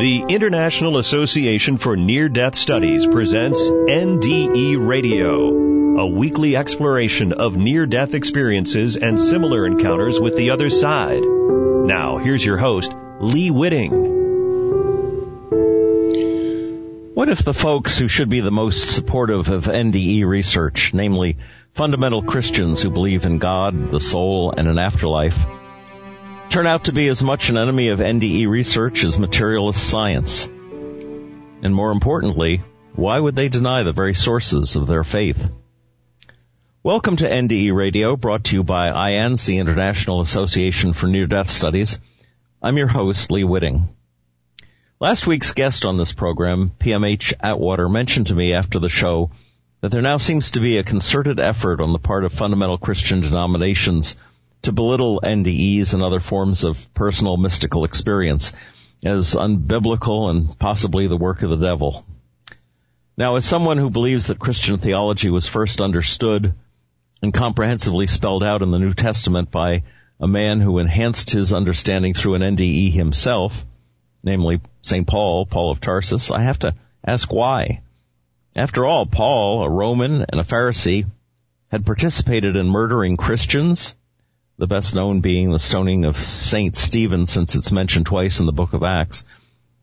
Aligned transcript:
The 0.00 0.24
International 0.30 0.96
Association 0.96 1.76
for 1.76 1.94
Near 1.94 2.30
Death 2.30 2.54
Studies 2.54 3.06
presents 3.06 3.68
NDE 3.68 4.74
Radio, 4.78 6.00
a 6.00 6.06
weekly 6.06 6.56
exploration 6.56 7.34
of 7.34 7.58
near 7.58 7.84
death 7.84 8.14
experiences 8.14 8.96
and 8.96 9.20
similar 9.20 9.66
encounters 9.66 10.18
with 10.18 10.38
the 10.38 10.52
other 10.52 10.70
side. 10.70 11.20
Now, 11.20 12.16
here's 12.16 12.42
your 12.42 12.56
host, 12.56 12.94
Lee 13.20 13.50
Witting. 13.50 13.90
What 17.12 17.28
if 17.28 17.44
the 17.44 17.52
folks 17.52 17.98
who 17.98 18.08
should 18.08 18.30
be 18.30 18.40
the 18.40 18.50
most 18.50 18.94
supportive 18.94 19.50
of 19.50 19.66
NDE 19.66 20.24
research, 20.24 20.94
namely 20.94 21.36
fundamental 21.74 22.22
Christians 22.22 22.80
who 22.80 22.88
believe 22.88 23.26
in 23.26 23.36
God, 23.36 23.90
the 23.90 24.00
soul, 24.00 24.54
and 24.56 24.66
an 24.66 24.78
afterlife, 24.78 25.44
turn 26.50 26.66
out 26.66 26.86
to 26.86 26.92
be 26.92 27.06
as 27.06 27.22
much 27.22 27.48
an 27.48 27.56
enemy 27.56 27.90
of 27.90 28.00
NDE 28.00 28.48
research 28.48 29.04
as 29.04 29.16
materialist 29.16 29.88
science. 29.88 30.46
And 30.46 31.72
more 31.72 31.92
importantly, 31.92 32.64
why 32.92 33.20
would 33.20 33.36
they 33.36 33.48
deny 33.48 33.84
the 33.84 33.92
very 33.92 34.14
sources 34.14 34.74
of 34.74 34.88
their 34.88 35.04
faith? 35.04 35.48
Welcome 36.82 37.18
to 37.18 37.30
NDE 37.30 37.72
Radio, 37.72 38.16
brought 38.16 38.44
to 38.44 38.56
you 38.56 38.64
by 38.64 38.90
IANDS, 38.90 39.46
the 39.46 39.58
International 39.58 40.22
Association 40.22 40.92
for 40.92 41.06
Near 41.06 41.28
Death 41.28 41.50
Studies. 41.50 42.00
I'm 42.60 42.76
your 42.76 42.88
host, 42.88 43.30
Lee 43.30 43.44
Witting. 43.44 43.88
Last 44.98 45.28
week's 45.28 45.52
guest 45.52 45.84
on 45.84 45.98
this 45.98 46.12
program, 46.12 46.72
PMH 46.80 47.32
Atwater, 47.38 47.88
mentioned 47.88 48.26
to 48.26 48.34
me 48.34 48.54
after 48.54 48.80
the 48.80 48.88
show 48.88 49.30
that 49.82 49.92
there 49.92 50.02
now 50.02 50.16
seems 50.16 50.50
to 50.50 50.60
be 50.60 50.78
a 50.78 50.82
concerted 50.82 51.38
effort 51.38 51.80
on 51.80 51.92
the 51.92 52.00
part 52.00 52.24
of 52.24 52.32
fundamental 52.32 52.76
Christian 52.76 53.20
denominations 53.20 54.16
to 54.62 54.72
belittle 54.72 55.20
NDEs 55.22 55.94
and 55.94 56.02
other 56.02 56.20
forms 56.20 56.64
of 56.64 56.92
personal 56.94 57.36
mystical 57.36 57.84
experience 57.84 58.52
as 59.02 59.34
unbiblical 59.34 60.30
and 60.30 60.58
possibly 60.58 61.06
the 61.06 61.16
work 61.16 61.42
of 61.42 61.50
the 61.50 61.56
devil. 61.56 62.04
Now, 63.16 63.36
as 63.36 63.44
someone 63.44 63.78
who 63.78 63.90
believes 63.90 64.26
that 64.26 64.38
Christian 64.38 64.78
theology 64.78 65.30
was 65.30 65.46
first 65.46 65.80
understood 65.80 66.54
and 67.22 67.34
comprehensively 67.34 68.06
spelled 68.06 68.42
out 68.42 68.62
in 68.62 68.70
the 68.70 68.78
New 68.78 68.94
Testament 68.94 69.50
by 69.50 69.82
a 70.20 70.28
man 70.28 70.60
who 70.60 70.78
enhanced 70.78 71.30
his 71.30 71.52
understanding 71.52 72.14
through 72.14 72.34
an 72.34 72.42
NDE 72.42 72.92
himself, 72.92 73.64
namely 74.22 74.60
St. 74.82 75.06
Paul, 75.06 75.46
Paul 75.46 75.70
of 75.70 75.80
Tarsus, 75.80 76.30
I 76.30 76.42
have 76.42 76.58
to 76.60 76.74
ask 77.04 77.32
why. 77.32 77.82
After 78.54 78.84
all, 78.84 79.06
Paul, 79.06 79.64
a 79.64 79.70
Roman 79.70 80.24
and 80.28 80.40
a 80.40 80.44
Pharisee, 80.44 81.06
had 81.70 81.86
participated 81.86 82.56
in 82.56 82.68
murdering 82.68 83.16
Christians 83.16 83.94
the 84.60 84.66
best 84.66 84.94
known 84.94 85.22
being 85.22 85.50
the 85.50 85.58
stoning 85.58 86.04
of 86.04 86.18
Saint 86.18 86.76
Stephen 86.76 87.26
since 87.26 87.56
it's 87.56 87.72
mentioned 87.72 88.04
twice 88.04 88.40
in 88.40 88.46
the 88.46 88.52
book 88.52 88.74
of 88.74 88.82
Acts. 88.82 89.24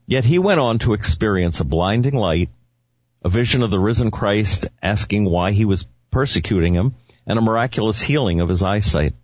Yet 0.05 0.23
he 0.23 0.37
went 0.37 0.59
on 0.59 0.77
to 0.79 0.93
experience 0.93 1.59
a 1.59 1.65
blinding 1.65 2.13
light, 2.13 2.51
a 3.23 3.29
vision 3.29 3.63
of 3.63 3.71
the 3.71 3.79
risen 3.79 4.11
Christ 4.11 4.67
asking 4.79 5.25
why 5.25 5.51
he 5.51 5.65
was 5.65 5.87
persecuting 6.11 6.75
him, 6.75 6.93
and 7.25 7.39
a 7.39 7.41
miraculous 7.41 7.99
healing 7.99 8.39
of 8.39 8.49
his 8.49 8.61
eyesight. 8.61 9.15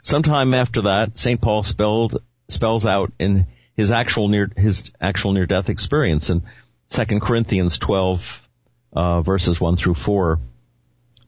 Sometime 0.00 0.54
after 0.54 0.82
that, 0.82 1.18
St. 1.18 1.40
Paul 1.40 1.64
spelled, 1.64 2.22
spells 2.46 2.86
out 2.86 3.12
in 3.18 3.48
his 3.74 3.90
actual 3.90 4.28
near, 4.28 4.48
his 4.56 4.92
actual 5.00 5.32
near 5.32 5.46
death 5.46 5.70
experience 5.70 6.30
in 6.30 6.44
2 6.90 7.18
Corinthians 7.18 7.78
12, 7.78 8.48
uh, 8.92 9.22
verses 9.22 9.60
1 9.60 9.74
through 9.74 9.94
4. 9.94 10.38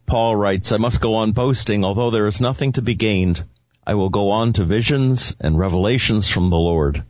Paul 0.06 0.36
writes, 0.36 0.72
I 0.72 0.76
must 0.76 1.00
go 1.00 1.16
on 1.16 1.32
boasting, 1.32 1.84
although 1.84 2.10
there 2.10 2.26
is 2.26 2.40
nothing 2.40 2.72
to 2.72 2.82
be 2.82 2.94
gained. 2.94 3.42
I 3.86 3.94
will 3.94 4.10
go 4.10 4.30
on 4.30 4.52
to 4.54 4.64
visions 4.64 5.36
and 5.40 5.58
revelations 5.58 6.28
from 6.28 6.50
the 6.50 6.56
Lord. 6.56 7.04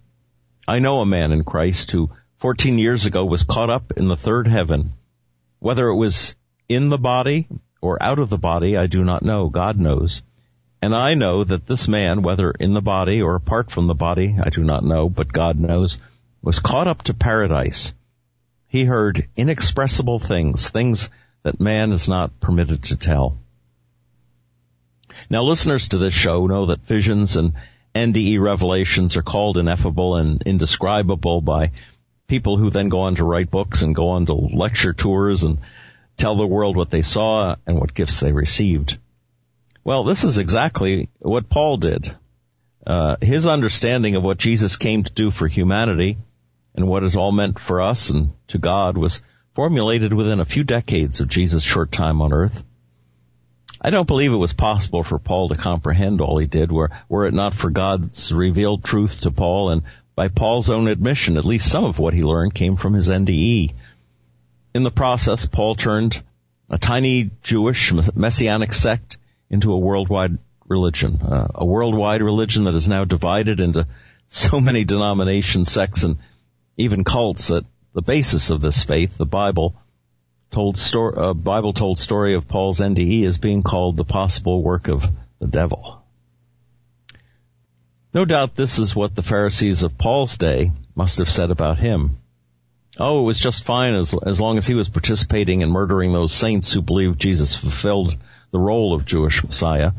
I 0.66 0.78
know 0.78 1.00
a 1.00 1.06
man 1.06 1.32
in 1.32 1.44
Christ 1.44 1.90
who 1.90 2.10
14 2.38 2.78
years 2.78 3.06
ago 3.06 3.24
was 3.24 3.44
caught 3.44 3.70
up 3.70 3.92
in 3.96 4.08
the 4.08 4.16
third 4.16 4.46
heaven. 4.48 4.92
Whether 5.58 5.88
it 5.88 5.96
was 5.96 6.36
in 6.68 6.88
the 6.88 6.98
body 6.98 7.48
or 7.80 8.02
out 8.02 8.18
of 8.18 8.30
the 8.30 8.38
body, 8.38 8.76
I 8.76 8.86
do 8.86 9.04
not 9.04 9.22
know. 9.22 9.48
God 9.48 9.78
knows. 9.78 10.22
And 10.80 10.94
I 10.94 11.14
know 11.14 11.44
that 11.44 11.66
this 11.66 11.88
man, 11.88 12.22
whether 12.22 12.50
in 12.50 12.74
the 12.74 12.82
body 12.82 13.22
or 13.22 13.34
apart 13.34 13.70
from 13.70 13.86
the 13.86 13.94
body, 13.94 14.36
I 14.38 14.50
do 14.50 14.62
not 14.62 14.84
know, 14.84 15.08
but 15.08 15.32
God 15.32 15.58
knows, 15.58 15.98
was 16.42 16.58
caught 16.60 16.88
up 16.88 17.02
to 17.04 17.14
paradise. 17.14 17.94
He 18.66 18.84
heard 18.84 19.28
inexpressible 19.36 20.18
things, 20.18 20.68
things 20.68 21.08
that 21.44 21.60
man 21.60 21.92
is 21.92 22.08
not 22.08 22.40
permitted 22.40 22.82
to 22.84 22.96
tell. 22.96 23.38
Now 25.30 25.44
listeners 25.44 25.88
to 25.88 25.98
this 25.98 26.14
show 26.14 26.46
know 26.46 26.66
that 26.66 26.86
visions 26.86 27.36
and 27.36 27.52
NDE 27.94 28.40
revelations 28.40 29.16
are 29.16 29.22
called 29.22 29.56
ineffable 29.56 30.16
and 30.16 30.42
indescribable 30.42 31.40
by 31.40 31.70
people 32.26 32.56
who 32.56 32.70
then 32.70 32.88
go 32.88 33.00
on 33.00 33.14
to 33.16 33.24
write 33.24 33.50
books 33.50 33.82
and 33.82 33.94
go 33.94 34.10
on 34.10 34.26
to 34.26 34.34
lecture 34.34 34.92
tours 34.92 35.44
and 35.44 35.60
tell 36.16 36.36
the 36.36 36.46
world 36.46 36.76
what 36.76 36.90
they 36.90 37.02
saw 37.02 37.54
and 37.66 37.78
what 37.78 37.94
gifts 37.94 38.20
they 38.20 38.32
received. 38.32 38.98
Well, 39.84 40.04
this 40.04 40.24
is 40.24 40.38
exactly 40.38 41.10
what 41.18 41.50
Paul 41.50 41.76
did. 41.76 42.10
Uh, 42.86 43.16
his 43.20 43.46
understanding 43.46 44.16
of 44.16 44.22
what 44.22 44.38
Jesus 44.38 44.76
came 44.76 45.04
to 45.04 45.12
do 45.12 45.30
for 45.30 45.46
humanity 45.46 46.16
and 46.74 46.88
what 46.88 47.04
is 47.04 47.16
all 47.16 47.32
meant 47.32 47.58
for 47.58 47.80
us 47.80 48.10
and 48.10 48.32
to 48.48 48.58
God 48.58 48.96
was 48.96 49.22
formulated 49.54 50.12
within 50.12 50.40
a 50.40 50.44
few 50.44 50.64
decades 50.64 51.20
of 51.20 51.28
Jesus' 51.28 51.62
short 51.62 51.92
time 51.92 52.20
on 52.20 52.32
earth. 52.32 52.64
I 53.80 53.90
don't 53.90 54.08
believe 54.08 54.32
it 54.32 54.36
was 54.36 54.52
possible 54.52 55.02
for 55.04 55.18
Paul 55.18 55.50
to 55.50 55.56
comprehend 55.56 56.20
all 56.20 56.38
he 56.38 56.46
did 56.46 56.72
were, 56.72 56.90
were 57.08 57.26
it 57.26 57.34
not 57.34 57.54
for 57.54 57.70
God's 57.70 58.32
revealed 58.32 58.82
truth 58.82 59.20
to 59.20 59.30
Paul 59.30 59.70
and 59.70 59.82
by 60.16 60.28
Paul's 60.28 60.70
own 60.70 60.88
admission, 60.88 61.36
at 61.36 61.44
least 61.44 61.70
some 61.70 61.84
of 61.84 61.98
what 61.98 62.14
he 62.14 62.22
learned 62.22 62.54
came 62.54 62.76
from 62.76 62.94
his 62.94 63.08
NDE. 63.08 63.74
In 64.74 64.82
the 64.82 64.90
process, 64.90 65.46
Paul 65.46 65.74
turned 65.74 66.22
a 66.70 66.78
tiny 66.78 67.30
Jewish 67.42 67.92
messianic 68.14 68.72
sect 68.72 69.18
into 69.50 69.72
a 69.72 69.78
worldwide 69.78 70.38
religion, 70.66 71.20
uh, 71.20 71.48
a 71.54 71.64
worldwide 71.64 72.22
religion 72.22 72.64
that 72.64 72.74
is 72.74 72.88
now 72.88 73.04
divided 73.04 73.60
into 73.60 73.86
so 74.28 74.60
many 74.60 74.84
denominations, 74.84 75.70
sects, 75.70 76.04
and 76.04 76.16
even 76.76 77.04
cults 77.04 77.48
that 77.48 77.64
the 77.94 78.02
basis 78.02 78.50
of 78.50 78.60
this 78.60 78.82
faith, 78.82 79.16
the 79.16 79.24
Bible, 79.24 79.74
told 80.50 80.76
story, 80.76 81.16
uh, 81.16 81.32
Bible 81.32 81.72
told 81.72 81.98
story 81.98 82.34
of 82.34 82.48
Paul's 82.48 82.80
NDE 82.80 83.22
is 83.22 83.38
being 83.38 83.62
called 83.62 83.96
the 83.96 84.04
possible 84.04 84.62
work 84.62 84.88
of 84.88 85.08
the 85.38 85.46
devil. 85.46 86.02
No 88.12 88.24
doubt 88.24 88.54
this 88.54 88.78
is 88.78 88.94
what 88.94 89.14
the 89.14 89.22
Pharisees 89.22 89.82
of 89.82 89.98
Paul's 89.98 90.36
day 90.36 90.70
must 90.94 91.18
have 91.18 91.30
said 91.30 91.50
about 91.50 91.78
him. 91.78 92.18
Oh, 92.98 93.20
it 93.20 93.24
was 93.24 93.40
just 93.40 93.64
fine 93.64 93.94
as, 93.94 94.14
as 94.14 94.40
long 94.40 94.56
as 94.56 94.66
he 94.66 94.74
was 94.74 94.88
participating 94.88 95.62
in 95.62 95.70
murdering 95.70 96.12
those 96.12 96.32
saints 96.32 96.72
who 96.72 96.80
believed 96.80 97.20
Jesus 97.20 97.54
fulfilled 97.56 98.16
the 98.52 98.60
role 98.60 98.94
of 98.94 99.04
Jewish 99.04 99.42
Messiah. 99.42 99.92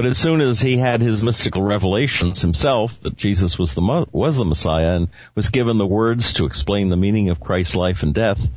But 0.00 0.06
as 0.06 0.16
soon 0.16 0.40
as 0.40 0.62
he 0.62 0.78
had 0.78 1.02
his 1.02 1.22
mystical 1.22 1.60
revelations 1.60 2.40
himself 2.40 2.98
that 3.02 3.18
Jesus 3.18 3.58
was 3.58 3.74
the 3.74 4.06
was 4.10 4.34
the 4.34 4.46
Messiah 4.46 4.96
and 4.96 5.08
was 5.34 5.50
given 5.50 5.76
the 5.76 5.86
words 5.86 6.32
to 6.32 6.46
explain 6.46 6.88
the 6.88 6.96
meaning 6.96 7.28
of 7.28 7.38
Christ's 7.38 7.76
life 7.76 8.02
and 8.02 8.14
death, 8.14 8.48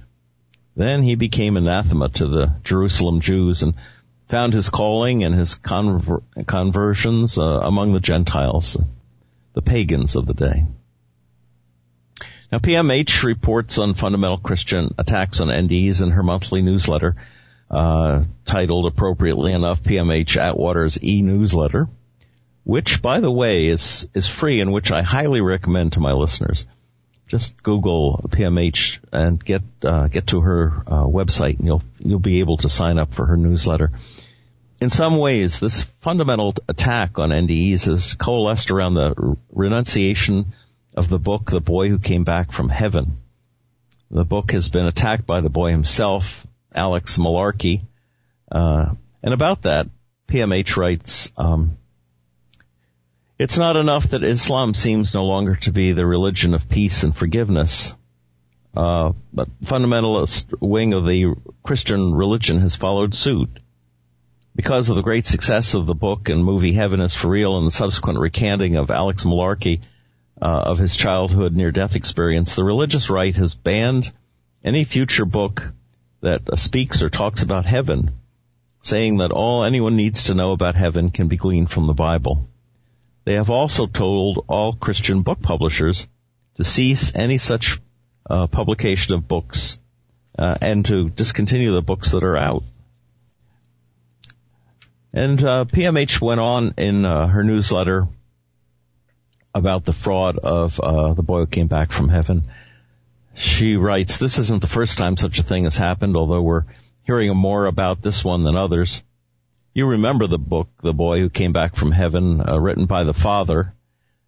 then 0.78 1.04
he 1.04 1.16
became 1.16 1.58
anathema 1.58 2.08
to 2.12 2.30
the 2.30 2.56
Jerusalem 2.64 3.20
Jews 3.20 3.62
and 3.62 3.74
found 4.30 4.54
his 4.54 4.70
calling 4.70 5.26
and 5.26 5.36
his 5.36 5.56
conver- 5.56 6.24
conversions 6.48 7.38
uh, 7.38 7.44
among 7.44 7.92
the 7.92 8.00
Gentiles, 8.00 8.78
the 9.52 9.62
pagans 9.62 10.16
of 10.16 10.26
the 10.26 10.34
day. 10.34 10.66
Now, 12.54 12.60
PMH 12.60 13.24
reports 13.24 13.80
on 13.80 13.96
fundamental 13.96 14.38
Christian 14.38 14.96
attacks 14.98 15.42
on 15.42 15.50
NDEs 15.50 16.02
in 16.02 16.12
her 16.12 16.24
monthly 16.24 16.62
newsletter 16.62 17.18
uh, 17.70 18.24
titled 18.46 18.86
appropriately 18.86 19.54
enough 19.54 19.82
PMH 19.82 20.38
Atwater's 20.38 21.04
e-newsletter, 21.04 21.90
which, 22.64 23.02
by 23.02 23.20
the 23.20 23.32
way, 23.32 23.68
is 23.68 24.08
is 24.14 24.28
free 24.28 24.62
and 24.62 24.72
which 24.72 24.92
I 24.92 25.02
highly 25.02 25.42
recommend 25.42 25.94
to 25.94 26.00
my 26.00 26.12
listeners. 26.12 26.68
Just 27.28 27.62
Google 27.64 28.26
PMH 28.30 29.00
and 29.12 29.44
get 29.44 29.64
uh, 29.84 30.08
get 30.08 30.28
to 30.28 30.42
her 30.42 30.84
uh, 30.86 31.06
website, 31.06 31.58
and 31.58 31.66
you'll 31.66 31.84
you'll 32.00 32.20
be 32.20 32.42
able 32.42 32.58
to 32.58 32.70
sign 32.70 33.00
up 33.00 33.14
for 33.14 33.26
her 33.26 33.38
newsletter. 33.38 33.92
In 34.80 34.90
some 34.90 35.18
ways, 35.18 35.60
this 35.60 35.84
fundamental 36.02 36.54
attack 36.68 37.18
on 37.18 37.30
NDEs 37.30 37.86
has 37.86 38.14
coalesced 38.16 38.70
around 38.70 38.96
the 38.96 39.38
renunciation 39.52 40.54
of 40.96 41.10
the 41.10 41.20
book 41.20 41.50
"The 41.50 41.62
Boy 41.62 41.90
Who 41.90 41.98
Came 41.98 42.24
Back 42.24 42.52
from 42.52 42.70
Heaven." 42.70 43.18
The 44.12 44.26
book 44.26 44.52
has 44.52 44.70
been 44.70 44.86
attacked 44.86 45.26
by 45.26 45.42
the 45.42 45.50
boy 45.50 45.72
himself 45.72 46.46
Alex 46.76 47.18
Malarkey. 47.18 47.82
Uh, 48.52 48.94
and 49.22 49.34
about 49.34 49.64
that, 49.64 49.88
PMH 50.28 50.78
writes, 50.78 51.32
um, 51.38 51.78
it's 53.40 53.58
not 53.58 53.76
enough 53.76 54.10
that 54.10 54.24
Islam 54.24 54.74
seems 54.74 55.14
no 55.14 55.26
longer 55.26 55.56
to 55.58 55.72
be 55.72 55.92
the 55.92 56.06
religion 56.06 56.54
of 56.54 56.70
peace 56.70 57.04
and 57.04 57.16
forgiveness. 57.16 57.94
Uh, 58.76 59.14
but 59.32 59.50
fundamentalist 59.64 60.46
wing 60.60 60.94
of 60.94 61.06
the 61.06 61.36
Christian 61.64 62.14
religion 62.14 62.60
has 62.60 62.76
followed 62.76 63.14
suit. 63.14 63.50
Because 64.56 64.90
of 64.90 64.96
the 64.96 65.02
great 65.02 65.26
success 65.26 65.74
of 65.74 65.86
the 65.86 65.96
book 65.96 66.30
and 66.30 66.44
movie 66.44 66.74
Heaven 66.74 67.02
is 67.02 67.14
for 67.14 67.30
Real 67.30 67.58
and 67.58 67.66
the 67.68 67.72
subsequent 67.72 68.20
recanting 68.20 68.76
of 68.76 68.92
Alex 68.92 69.24
Malarkey, 69.24 69.82
uh, 70.42 70.46
of 70.46 70.78
his 70.78 70.96
childhood 70.96 71.56
near-death 71.56 71.96
experience, 71.96 72.56
the 72.56 72.64
religious 72.64 73.10
right 73.10 73.36
has 73.36 73.56
banned 73.56 74.12
any 74.64 74.84
future 74.84 75.26
book 75.26 75.72
that 76.24 76.58
speaks 76.58 77.04
or 77.04 77.10
talks 77.10 77.44
about 77.44 77.66
heaven, 77.66 78.12
saying 78.82 79.18
that 79.18 79.32
all 79.32 79.66
anyone 79.66 79.98
needs 79.98 80.26
to 80.26 80.34
know 80.34 80.54
about 80.54 80.76
heaven 80.76 81.12
can 81.12 81.28
be 81.28 81.36
gleaned 81.36 81.70
from 81.70 81.86
the 81.86 81.94
Bible. 81.94 82.48
They 83.26 83.34
have 83.34 83.50
also 83.50 83.88
told 83.88 84.46
all 84.48 84.74
Christian 84.74 85.22
book 85.22 85.42
publishers 85.42 86.08
to 86.56 86.64
cease 86.64 87.14
any 87.14 87.38
such 87.38 87.80
uh, 88.30 88.48
publication 88.48 89.14
of 89.16 89.28
books 89.28 89.78
uh, 90.40 90.56
and 90.62 90.86
to 90.86 91.10
discontinue 91.10 91.74
the 91.74 91.82
books 91.82 92.12
that 92.12 92.24
are 92.24 92.38
out. 92.38 92.64
And 95.12 95.44
uh, 95.44 95.66
PMH 95.66 96.22
went 96.22 96.40
on 96.40 96.74
in 96.78 97.06
uh, 97.06 97.28
her 97.28 97.44
newsletter 97.44 98.08
about 99.54 99.84
the 99.84 99.94
fraud 99.94 100.38
of 100.38 100.80
uh, 100.80 101.14
the 101.14 101.22
boy 101.22 101.40
who 101.40 101.48
came 101.48 101.68
back 101.68 101.92
from 101.92 102.08
heaven. 102.08 102.50
She 103.36 103.76
writes, 103.76 104.18
"This 104.18 104.38
isn't 104.40 104.62
the 104.62 104.68
first 104.68 104.98
time 104.98 105.18
such 105.18 105.40
a 105.40 105.44
thing 105.44 105.64
has 105.64 105.78
happened, 105.78 106.16
although 106.16 106.42
we're 106.42 106.66
hearing 107.04 107.36
more 107.36 107.66
about 107.66 108.02
this 108.02 108.24
one 108.24 108.44
than 108.44 108.56
others." 108.56 109.02
You 109.74 109.88
remember 109.88 110.28
the 110.28 110.38
book, 110.38 110.70
The 110.84 110.94
Boy 110.94 111.20
Who 111.20 111.30
Came 111.30 111.52
Back 111.52 111.76
from 111.76 111.92
Heaven, 111.92 112.48
uh, 112.48 112.60
written 112.60 112.86
by 112.86 113.04
the 113.04 113.14
father, 113.14 113.74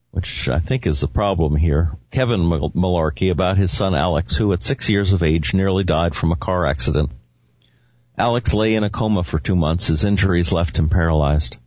which 0.10 0.50
I 0.50 0.60
think 0.60 0.88
is 0.88 1.02
the 1.02 1.08
problem 1.08 1.56
here. 1.56 1.98
Kevin 2.10 2.42
Malarkey 2.42 3.30
about 3.30 3.58
his 3.58 3.70
son 3.70 3.94
Alex, 3.94 4.36
who 4.36 4.54
at 4.54 4.64
six 4.64 4.90
years 4.90 5.14
of 5.14 5.22
age 5.22 5.54
nearly 5.54 5.84
died 5.84 6.16
from 6.16 6.32
a 6.32 6.36
car 6.36 6.66
accident. 6.66 7.12
Alex 8.18 8.54
lay 8.54 8.74
in 8.76 8.84
a 8.84 8.90
coma 8.90 9.24
for 9.24 9.38
two 9.38 9.56
months. 9.56 9.88
His 9.88 10.04
injuries 10.04 10.52
left 10.52 10.80
him 10.80 10.90
paralyzed. 10.90 11.58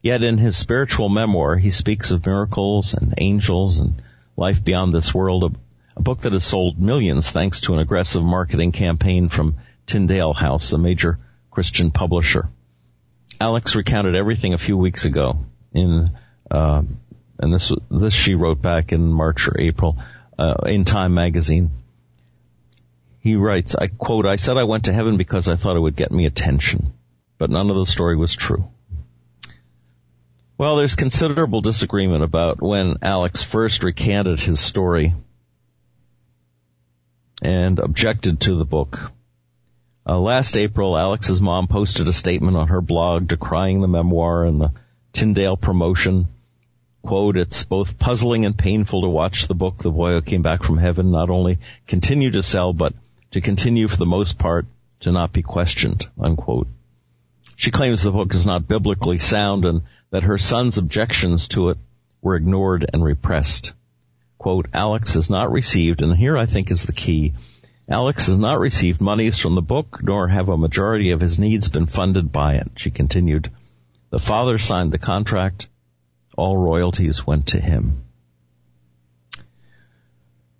Yet 0.00 0.22
in 0.22 0.38
his 0.38 0.56
spiritual 0.56 1.08
memoir, 1.08 1.56
he 1.56 1.70
speaks 1.70 2.12
of 2.12 2.24
miracles 2.24 2.94
and 2.94 3.14
angels 3.18 3.80
and 3.80 4.00
life 4.36 4.62
beyond 4.62 4.94
this 4.94 5.12
world, 5.12 5.56
a, 5.98 6.02
book 6.02 6.20
that 6.20 6.32
has 6.32 6.44
sold 6.44 6.78
millions 6.78 7.30
thanks 7.30 7.60
to 7.62 7.74
an 7.74 7.80
aggressive 7.80 8.22
marketing 8.22 8.72
campaign 8.72 9.28
from 9.28 9.56
Tyndale 9.86 10.32
House, 10.32 10.72
a 10.72 10.78
major 10.78 11.18
Christian 11.50 11.90
publisher. 11.90 12.48
Alex 13.40 13.74
recounted 13.74 14.14
everything 14.14 14.54
a 14.54 14.58
few 14.58 14.76
weeks 14.76 15.04
ago 15.04 15.44
in, 15.72 16.08
uh, 16.50 16.82
and 17.38 17.52
this 17.52 17.72
this 17.90 18.14
she 18.14 18.34
wrote 18.34 18.60
back 18.60 18.92
in 18.92 19.12
March 19.12 19.46
or 19.48 19.60
April 19.60 19.98
uh, 20.38 20.54
in 20.66 20.84
Time 20.84 21.14
magazine. 21.14 21.70
He 23.20 23.36
writes, 23.36 23.74
I 23.74 23.88
quote, 23.88 24.26
I 24.26 24.36
said 24.36 24.56
I 24.56 24.64
went 24.64 24.84
to 24.84 24.92
heaven 24.92 25.16
because 25.16 25.48
I 25.48 25.56
thought 25.56 25.76
it 25.76 25.80
would 25.80 25.96
get 25.96 26.12
me 26.12 26.26
attention, 26.26 26.92
but 27.36 27.50
none 27.50 27.70
of 27.70 27.76
the 27.76 27.86
story 27.86 28.16
was 28.16 28.34
true. 28.34 28.68
Well, 30.56 30.76
there's 30.76 30.96
considerable 30.96 31.60
disagreement 31.60 32.24
about 32.24 32.60
when 32.60 32.96
Alex 33.02 33.44
first 33.44 33.84
recanted 33.84 34.40
his 34.40 34.58
story 34.58 35.14
and 37.42 37.78
objected 37.78 38.40
to 38.40 38.56
the 38.56 38.64
book. 38.64 39.12
Uh, 40.06 40.18
last 40.18 40.56
April, 40.56 40.96
Alex's 40.96 41.40
mom 41.40 41.66
posted 41.66 42.08
a 42.08 42.12
statement 42.12 42.56
on 42.56 42.68
her 42.68 42.80
blog 42.80 43.28
decrying 43.28 43.80
the 43.80 43.88
memoir 43.88 44.44
and 44.44 44.60
the 44.60 44.72
Tyndale 45.12 45.56
promotion. 45.56 46.28
Quote, 47.02 47.36
it's 47.36 47.64
both 47.64 47.98
puzzling 47.98 48.44
and 48.44 48.56
painful 48.56 49.02
to 49.02 49.08
watch 49.08 49.46
the 49.46 49.54
book, 49.54 49.78
The 49.78 49.90
Boy 49.90 50.12
Who 50.12 50.22
Came 50.22 50.42
Back 50.42 50.62
from 50.62 50.78
Heaven, 50.78 51.10
not 51.10 51.30
only 51.30 51.58
continue 51.86 52.30
to 52.32 52.42
sell, 52.42 52.72
but 52.72 52.94
to 53.32 53.40
continue 53.40 53.88
for 53.88 53.96
the 53.96 54.06
most 54.06 54.38
part 54.38 54.66
to 55.00 55.12
not 55.12 55.32
be 55.32 55.42
questioned, 55.42 56.06
unquote. 56.18 56.68
She 57.56 57.70
claims 57.70 58.02
the 58.02 58.10
book 58.10 58.34
is 58.34 58.46
not 58.46 58.68
biblically 58.68 59.18
sound 59.18 59.64
and 59.64 59.82
that 60.10 60.22
her 60.22 60.38
son's 60.38 60.78
objections 60.78 61.48
to 61.48 61.70
it 61.70 61.78
were 62.22 62.36
ignored 62.36 62.88
and 62.92 63.04
repressed. 63.04 63.72
Quote, 64.38 64.68
Alex 64.72 65.14
has 65.14 65.28
not 65.28 65.50
received, 65.50 66.00
and 66.00 66.16
here 66.16 66.38
I 66.38 66.46
think 66.46 66.70
is 66.70 66.84
the 66.84 66.92
key, 66.92 67.34
Alex 67.90 68.26
has 68.26 68.36
not 68.36 68.60
received 68.60 69.00
monies 69.00 69.38
from 69.38 69.54
the 69.54 69.62
book, 69.62 70.00
nor 70.02 70.28
have 70.28 70.48
a 70.48 70.56
majority 70.56 71.10
of 71.10 71.20
his 71.20 71.38
needs 71.38 71.70
been 71.70 71.86
funded 71.86 72.30
by 72.30 72.54
it, 72.54 72.70
she 72.76 72.90
continued. 72.90 73.50
The 74.10 74.18
father 74.18 74.58
signed 74.58 74.92
the 74.92 74.98
contract. 74.98 75.68
All 76.36 76.56
royalties 76.56 77.26
went 77.26 77.48
to 77.48 77.60
him. 77.60 78.04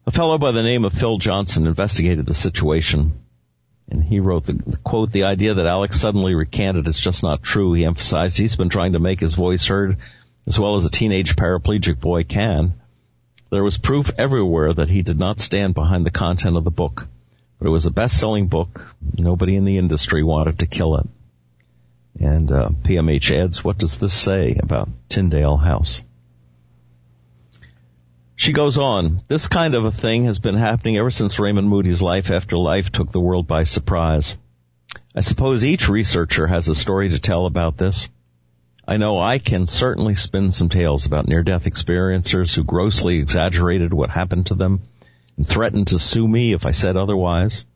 A 0.07 0.11
fellow 0.11 0.39
by 0.39 0.53
the 0.53 0.63
name 0.63 0.87
of 0.87 0.95
Phil 0.95 1.19
Johnson 1.19 1.67
investigated 1.67 2.25
the 2.25 2.33
situation, 2.33 3.21
and 3.91 4.03
he 4.03 4.21
wrote 4.21 4.45
the, 4.45 4.79
quote, 4.83 5.13
the 5.13 5.25
idea 5.25 5.55
that 5.55 5.67
Alex 5.67 6.01
suddenly 6.01 6.35
recanted 6.35 6.89
is 6.89 6.99
just 6.99 7.23
not 7.23 7.43
true. 7.43 7.75
He 7.75 7.85
emphasized 7.85 8.39
he's 8.39 8.57
been 8.57 8.71
trying 8.71 8.95
to 8.95 9.01
make 9.01 9.21
his 9.21 9.35
voice 9.35 9.67
heard 9.67 9.99
as 10.47 10.59
well 10.59 10.77
as 10.77 10.87
a 10.87 10.91
teenage 10.91 11.37
paraplegic 11.37 12.01
boy 12.01 12.25
can. 12.25 12.73
There 13.51 13.65
was 13.65 13.79
proof 13.79 14.11
everywhere 14.19 14.73
that 14.75 14.91
he 14.91 15.03
did 15.03 15.19
not 15.19 15.41
stand 15.41 15.75
behind 15.75 16.05
the 16.05 16.11
content 16.11 16.57
of 16.57 16.65
the 16.65 16.71
book. 16.71 17.09
But 17.59 17.67
it 17.67 17.71
was 17.71 17.87
a 17.87 17.91
best-selling 17.91 18.49
book. 18.49 18.95
Nobody 19.17 19.57
in 19.57 19.65
the 19.65 19.79
industry 19.79 20.23
wanted 20.23 20.61
to 20.61 20.67
kill 20.67 20.97
it. 20.99 21.07
And 22.21 22.53
uh, 22.53 22.71
PMH 22.83 23.37
adds, 23.37 23.65
what 23.65 23.79
does 23.79 23.99
this 23.99 24.13
say 24.13 24.59
about 24.63 24.89
Tyndale 25.09 25.57
House? 25.57 26.05
She 28.37 28.53
goes 28.53 28.79
on, 28.79 29.23
this 29.27 29.49
kind 29.49 29.75
of 29.75 29.85
a 29.85 29.91
thing 29.91 30.27
has 30.27 30.39
been 30.39 30.55
happening 30.55 30.97
ever 30.97 31.11
since 31.11 31.41
Raymond 31.41 31.69
Moody's 31.69 32.01
Life 32.01 32.31
After 32.31 32.57
Life 32.57 32.93
took 32.93 33.11
the 33.11 33.21
world 33.21 33.49
by 33.49 33.65
surprise. 33.65 34.37
I 35.15 35.23
suppose 35.23 35.65
each 35.65 35.89
researcher 35.89 36.47
has 36.47 36.69
a 36.69 36.75
story 36.75 37.09
to 37.09 37.19
tell 37.19 37.47
about 37.47 37.77
this. 37.77 38.09
I 38.91 38.97
know 38.97 39.21
I 39.21 39.39
can 39.39 39.67
certainly 39.67 40.15
spin 40.15 40.51
some 40.51 40.71
tales 40.71 41.05
about 41.05 41.29
near-death 41.29 41.65
experiencers 41.65 42.55
who 42.55 42.65
grossly 42.65 43.19
exaggerated 43.19 43.93
what 43.93 44.09
happened 44.09 44.47
to 44.47 44.55
them 44.55 44.81
and 45.37 45.47
threatened 45.47 45.89
to 45.89 45.99
sue 45.99 46.27
me 46.27 46.55
if 46.55 46.65
I 46.65 46.71
said 46.71 46.97
otherwise, 46.97 47.67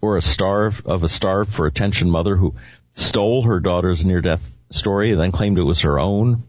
or 0.00 0.16
a 0.16 0.22
starve 0.22 0.80
of 0.86 1.04
a 1.04 1.10
starved 1.10 1.52
for 1.52 1.66
attention 1.66 2.08
mother 2.08 2.36
who 2.36 2.54
stole 2.94 3.42
her 3.42 3.60
daughter's 3.60 4.06
near-death 4.06 4.50
story 4.70 5.12
and 5.12 5.20
then 5.20 5.30
claimed 5.30 5.58
it 5.58 5.62
was 5.62 5.82
her 5.82 6.00
own, 6.00 6.44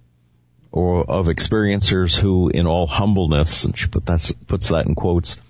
or 0.72 1.04
of 1.04 1.26
experiencers 1.26 2.18
who, 2.18 2.48
in 2.48 2.68
all 2.68 2.88
humbleness, 2.88 3.66
and 3.66 3.78
she 3.78 3.88
put 3.88 4.06
that, 4.06 4.32
puts 4.48 4.70
that 4.70 4.88
in 4.88 4.96
quotes, 4.96 5.42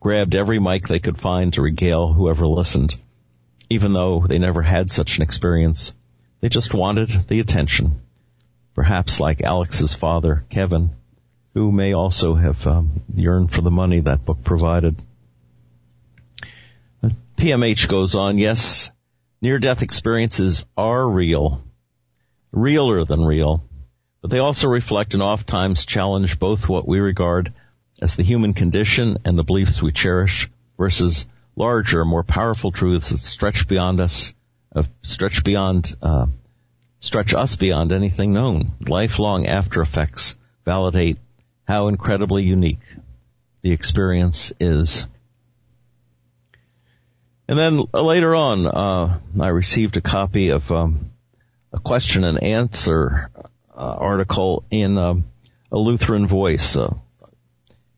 grabbed 0.00 0.34
every 0.34 0.58
mic 0.58 0.88
they 0.88 1.00
could 1.00 1.18
find 1.18 1.52
to 1.52 1.60
regale 1.60 2.10
whoever 2.10 2.46
listened, 2.46 2.96
even 3.68 3.92
though 3.92 4.24
they 4.26 4.38
never 4.38 4.62
had 4.62 4.90
such 4.90 5.18
an 5.18 5.22
experience. 5.22 5.94
They 6.40 6.48
just 6.48 6.72
wanted 6.72 7.10
the 7.28 7.40
attention. 7.40 8.00
Perhaps 8.74 9.20
like 9.20 9.42
Alex's 9.42 9.94
father, 9.94 10.44
Kevin, 10.48 10.90
who 11.54 11.70
may 11.70 11.92
also 11.92 12.34
have 12.34 12.66
um, 12.66 13.02
yearned 13.14 13.52
for 13.52 13.60
the 13.60 13.70
money 13.70 14.00
that 14.00 14.24
book 14.24 14.42
provided. 14.42 14.96
PMH 17.36 17.88
goes 17.88 18.14
on, 18.14 18.38
yes, 18.38 18.90
near-death 19.40 19.82
experiences 19.82 20.64
are 20.76 21.08
real, 21.08 21.62
realer 22.52 23.04
than 23.04 23.24
real, 23.24 23.64
but 24.20 24.30
they 24.30 24.38
also 24.38 24.68
reflect 24.68 25.14
and 25.14 25.22
oftentimes 25.22 25.86
challenge 25.86 26.38
both 26.38 26.68
what 26.68 26.86
we 26.86 27.00
regard 27.00 27.52
as 28.00 28.16
the 28.16 28.22
human 28.22 28.54
condition 28.54 29.18
and 29.24 29.38
the 29.38 29.44
beliefs 29.44 29.82
we 29.82 29.92
cherish 29.92 30.50
versus 30.78 31.26
larger, 31.56 32.04
more 32.04 32.24
powerful 32.24 32.72
truths 32.72 33.10
that 33.10 33.18
stretch 33.18 33.68
beyond 33.68 34.00
us, 34.00 34.34
uh, 34.74 34.84
stretch 35.02 35.44
beyond, 35.44 35.94
uh, 36.02 36.26
stretch 36.98 37.34
us 37.34 37.56
beyond 37.56 37.92
anything 37.92 38.32
known. 38.32 38.72
Lifelong 38.80 39.46
after 39.46 39.82
effects 39.82 40.36
validate 40.64 41.18
how 41.66 41.88
incredibly 41.88 42.42
unique 42.44 42.82
the 43.62 43.72
experience 43.72 44.52
is. 44.60 45.06
And 47.48 47.58
then 47.58 47.82
later 47.92 48.34
on, 48.34 48.66
uh, 48.66 49.18
I 49.40 49.48
received 49.48 49.96
a 49.96 50.00
copy 50.00 50.50
of 50.50 50.70
um, 50.70 51.10
a 51.72 51.80
question 51.80 52.24
and 52.24 52.42
answer 52.42 53.30
uh, 53.34 53.94
article 53.98 54.64
in 54.70 54.96
um, 54.98 55.24
a 55.72 55.78
Lutheran 55.78 56.26
Voice. 56.26 56.76
Uh, 56.76 56.94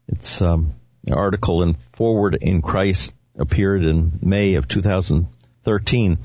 it's 0.09 0.41
um, 0.41 0.75
an 1.07 1.14
article 1.14 1.62
in 1.62 1.76
Forward 1.93 2.38
in 2.41 2.62
Christ 2.62 3.12
appeared 3.38 3.85
in 3.85 4.19
May 4.23 4.55
of 4.55 4.69
2013. 4.69 6.19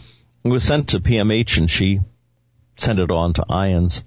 It 0.48 0.54
was 0.54 0.63
sent 0.63 0.89
to 0.89 1.01
PMH 1.01 1.58
and 1.58 1.70
she 1.70 2.00
sent 2.77 3.00
it 3.00 3.12
on 3.12 3.34
to 3.34 3.46
IANDS. 3.50 4.06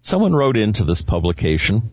Someone 0.00 0.34
wrote 0.34 0.56
into 0.56 0.82
this 0.82 1.02
publication 1.02 1.92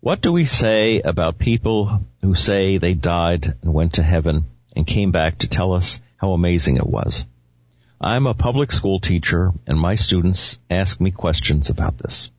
what 0.00 0.20
do 0.20 0.30
we 0.30 0.44
say 0.44 1.00
about 1.00 1.38
people 1.38 2.04
who 2.20 2.34
say 2.34 2.76
they 2.76 2.92
died 2.92 3.56
and 3.62 3.72
went 3.72 3.94
to 3.94 4.02
heaven 4.02 4.44
and 4.76 4.86
came 4.86 5.10
back 5.10 5.38
to 5.38 5.48
tell 5.48 5.72
us 5.72 6.02
how 6.18 6.32
amazing 6.32 6.76
it 6.76 6.86
was? 6.86 7.24
I'm 7.98 8.26
a 8.26 8.34
public 8.34 8.72
school 8.72 9.00
teacher 9.00 9.50
and 9.66 9.80
my 9.80 9.94
students 9.94 10.58
ask 10.68 11.00
me 11.00 11.10
questions 11.10 11.70
about 11.70 11.96
this. 11.96 12.30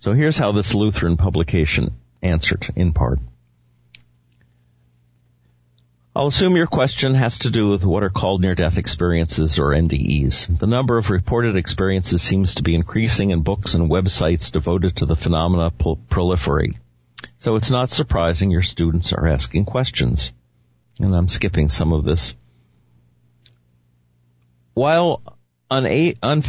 So 0.00 0.14
here's 0.14 0.36
how 0.36 0.50
this 0.50 0.74
Lutheran 0.74 1.16
publication 1.16 1.94
answered 2.22 2.66
in 2.74 2.92
part. 2.92 3.20
I'll 6.14 6.26
assume 6.26 6.56
your 6.56 6.66
question 6.66 7.14
has 7.14 7.38
to 7.40 7.50
do 7.50 7.68
with 7.68 7.84
what 7.84 8.02
are 8.02 8.10
called 8.10 8.40
near-death 8.40 8.78
experiences 8.78 9.60
or 9.60 9.68
NDEs. 9.68 10.58
The 10.58 10.66
number 10.66 10.98
of 10.98 11.08
reported 11.08 11.54
experiences 11.54 12.20
seems 12.20 12.56
to 12.56 12.64
be 12.64 12.74
increasing 12.74 13.30
and 13.30 13.44
books 13.44 13.74
and 13.74 13.88
websites 13.88 14.50
devoted 14.50 14.96
to 14.96 15.06
the 15.06 15.14
phenomena 15.14 15.70
proliferate. 15.70 16.74
So 17.38 17.54
it's 17.54 17.70
not 17.70 17.90
surprising 17.90 18.50
your 18.50 18.62
students 18.62 19.12
are 19.12 19.28
asking 19.28 19.66
questions. 19.66 20.32
And 20.98 21.14
I'm 21.14 21.28
skipping 21.28 21.68
some 21.68 21.92
of 21.92 22.04
this. 22.04 22.34
While, 24.74 25.22
una- 25.72 26.14
un- 26.24 26.42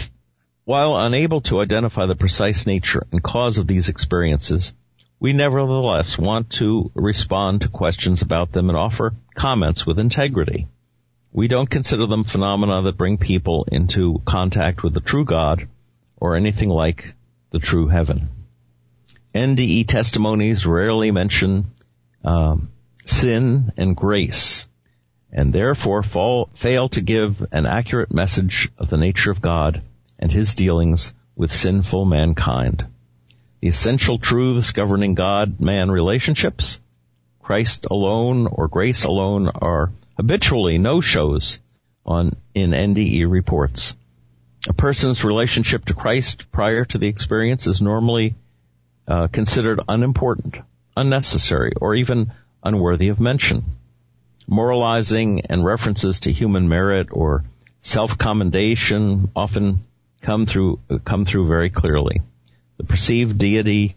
while 0.66 0.98
unable 0.98 1.42
to 1.42 1.62
identify 1.62 2.08
the 2.08 2.16
precise 2.16 2.66
nature 2.66 3.06
and 3.12 3.22
cause 3.22 3.60
of 3.60 3.68
these 3.68 3.90
experiences, 3.90 4.74
we 5.22 5.34
nevertheless 5.34 6.18
want 6.18 6.50
to 6.50 6.92
respond 6.96 7.62
to 7.62 7.70
questions 7.70 8.24
about 8.24 8.52
them 8.52 8.70
and 8.70 8.78
offer 8.78 9.14
comments 9.36 9.86
with 9.86 10.00
integrity. 10.00 10.68
We 11.32 11.48
don't 11.48 11.70
consider 11.70 12.08
them 12.08 12.24
phenomena 12.24 12.82
that 12.82 12.98
bring 12.98 13.20
people 13.20 13.68
into 13.72 14.20
contact 14.26 14.82
with 14.82 14.96
the 14.96 15.00
true 15.00 15.24
God 15.24 15.68
or 16.18 16.36
anything 16.36 16.70
like 16.70 17.14
the 17.52 17.60
true 17.60 17.88
heaven. 17.88 18.30
NDE 19.36 19.88
testimonies 19.88 20.66
rarely 20.66 21.12
mention 21.12 21.70
um, 22.26 22.72
sin 23.06 23.74
and 23.78 23.96
grace, 23.96 24.68
and 25.32 25.54
therefore 25.54 26.02
fall, 26.02 26.50
fail 26.56 26.90
to 26.90 27.02
give 27.02 27.46
an 27.52 27.68
accurate 27.68 28.12
message 28.12 28.72
of 28.80 28.90
the 28.90 28.98
nature 28.98 29.30
of 29.30 29.40
God 29.40 29.84
and 30.18 30.32
His 30.32 30.56
dealings 30.56 31.14
with 31.36 31.54
sinful 31.54 32.06
mankind 32.06 32.88
essential 33.64 34.18
truths 34.18 34.72
governing 34.72 35.14
God-man 35.14 35.92
relationships, 35.92 36.80
Christ 37.42 37.86
alone 37.90 38.48
or 38.48 38.68
grace 38.68 39.04
alone 39.04 39.48
are 39.48 39.92
habitually 40.18 40.78
no-shows 40.78 41.60
on 42.06 42.36
in 42.54 42.72
NDE 42.72 43.30
reports. 43.30 43.96
A 44.70 44.74
person's 44.74 45.24
relationship 45.24 45.86
to 45.86 45.94
Christ 45.94 46.52
prior 46.52 46.86
to 46.86 46.98
the 46.98 47.08
experience 47.08 47.68
is 47.68 47.82
normally 47.82 48.36
uh, 49.08 49.28
considered 49.28 49.80
unimportant, 49.88 50.58
unnecessary, 50.96 51.74
or 51.80 51.96
even 51.96 52.32
unworthy 52.64 53.10
of 53.10 53.20
mention. 53.20 53.64
Moralizing 54.48 55.42
and 55.42 55.66
references 55.66 56.22
to 56.22 56.32
human 56.32 56.68
merit 56.68 57.08
or 57.12 57.44
self-commendation 57.80 59.32
often 59.36 59.84
come 60.22 60.46
through 60.46 60.80
come 61.04 61.26
through 61.26 61.48
very 61.48 61.70
clearly. 61.70 62.22
The 62.82 62.88
perceived 62.88 63.38
deity 63.38 63.94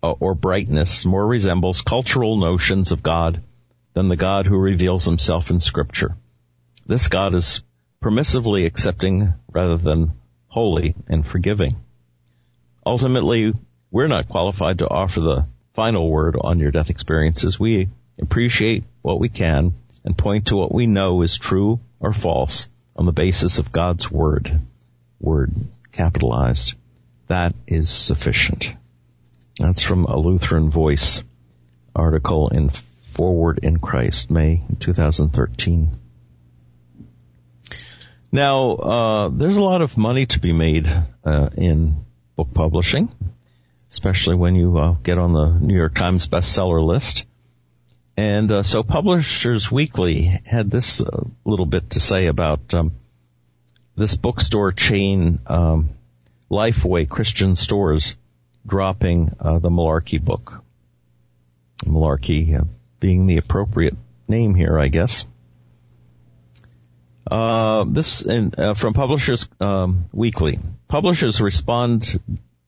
uh, 0.00 0.12
or 0.12 0.36
brightness 0.36 1.04
more 1.04 1.26
resembles 1.26 1.82
cultural 1.82 2.36
notions 2.36 2.92
of 2.92 3.02
God 3.02 3.42
than 3.94 4.06
the 4.06 4.14
God 4.14 4.46
who 4.46 4.56
reveals 4.56 5.04
himself 5.04 5.50
in 5.50 5.58
scripture. 5.58 6.14
This 6.86 7.08
God 7.08 7.34
is 7.34 7.62
permissively 8.00 8.64
accepting 8.64 9.34
rather 9.50 9.76
than 9.76 10.12
holy 10.46 10.94
and 11.08 11.26
forgiving. 11.26 11.74
Ultimately, 12.86 13.52
we're 13.90 14.06
not 14.06 14.28
qualified 14.28 14.78
to 14.78 14.88
offer 14.88 15.18
the 15.18 15.46
final 15.72 16.08
word 16.08 16.36
on 16.40 16.60
your 16.60 16.70
death 16.70 16.90
experiences. 16.90 17.58
We 17.58 17.88
appreciate 18.20 18.84
what 19.02 19.18
we 19.18 19.28
can 19.28 19.74
and 20.04 20.16
point 20.16 20.46
to 20.46 20.56
what 20.56 20.72
we 20.72 20.86
know 20.86 21.22
is 21.22 21.36
true 21.36 21.80
or 21.98 22.12
false 22.12 22.68
on 22.94 23.04
the 23.04 23.10
basis 23.10 23.58
of 23.58 23.72
God's 23.72 24.08
word. 24.12 24.60
Word 25.18 25.52
capitalized 25.90 26.74
that 27.28 27.54
is 27.66 27.88
sufficient. 27.88 28.72
That's 29.58 29.82
from 29.82 30.04
a 30.04 30.16
Lutheran 30.18 30.70
Voice 30.70 31.22
article 31.94 32.48
in 32.48 32.70
Forward 33.12 33.60
in 33.62 33.78
Christ, 33.78 34.30
May 34.30 34.62
2013. 34.80 35.90
Now, 38.32 38.70
uh, 38.72 39.28
there's 39.28 39.56
a 39.56 39.62
lot 39.62 39.80
of 39.80 39.96
money 39.96 40.26
to 40.26 40.40
be 40.40 40.52
made 40.52 40.88
uh, 41.24 41.50
in 41.56 42.04
book 42.34 42.52
publishing, 42.52 43.08
especially 43.90 44.34
when 44.34 44.56
you 44.56 44.76
uh, 44.76 44.92
get 45.04 45.18
on 45.18 45.32
the 45.32 45.56
New 45.60 45.76
York 45.76 45.94
Times 45.94 46.26
bestseller 46.26 46.84
list. 46.84 47.26
And 48.16 48.50
uh, 48.50 48.62
so 48.64 48.82
Publishers 48.82 49.70
Weekly 49.70 50.22
had 50.44 50.70
this 50.70 51.00
uh, 51.00 51.24
little 51.44 51.66
bit 51.66 51.90
to 51.90 52.00
say 52.00 52.26
about 52.26 52.74
um, 52.74 52.92
this 53.96 54.16
bookstore 54.16 54.72
chain 54.72 55.38
um, 55.46 55.90
Lifeway 56.50 57.08
Christian 57.08 57.56
stores 57.56 58.16
dropping 58.66 59.34
uh, 59.40 59.58
the 59.58 59.70
Malarkey 59.70 60.22
book. 60.22 60.62
Malarkey 61.84 62.60
uh, 62.60 62.64
being 63.00 63.26
the 63.26 63.38
appropriate 63.38 63.96
name 64.28 64.54
here, 64.54 64.78
I 64.78 64.88
guess. 64.88 65.24
Uh, 67.30 67.84
this 67.88 68.22
in, 68.22 68.52
uh, 68.58 68.74
from 68.74 68.92
Publishers 68.92 69.48
um, 69.60 70.06
Weekly. 70.12 70.58
Publishers 70.88 71.40
respond 71.40 72.20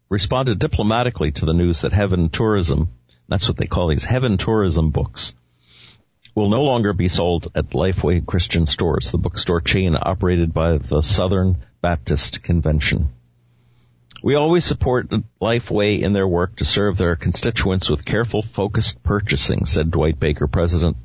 responded 0.08 0.58
diplomatically 0.58 1.32
to 1.32 1.46
the 1.46 1.52
news 1.52 1.82
that 1.82 1.92
Heaven 1.92 2.28
Tourism, 2.28 2.88
that's 3.28 3.48
what 3.48 3.56
they 3.56 3.66
call 3.66 3.88
these 3.88 4.04
Heaven 4.04 4.38
Tourism 4.38 4.90
books, 4.90 5.34
will 6.34 6.48
no 6.48 6.62
longer 6.62 6.92
be 6.92 7.08
sold 7.08 7.50
at 7.54 7.70
Lifeway 7.70 8.24
Christian 8.24 8.66
stores, 8.66 9.10
the 9.10 9.18
bookstore 9.18 9.60
chain 9.60 9.96
operated 10.00 10.54
by 10.54 10.78
the 10.78 11.02
Southern 11.02 11.64
Baptist 11.80 12.42
Convention. 12.42 13.08
We 14.22 14.34
always 14.34 14.64
support 14.64 15.10
Lifeway 15.40 16.00
in 16.00 16.12
their 16.12 16.26
work 16.26 16.56
to 16.56 16.64
serve 16.64 16.96
their 16.96 17.16
constituents 17.16 17.90
with 17.90 18.04
careful, 18.04 18.42
focused 18.42 19.02
purchasing, 19.02 19.66
said 19.66 19.90
Dwight 19.90 20.18
Baker, 20.18 20.46
president 20.46 20.96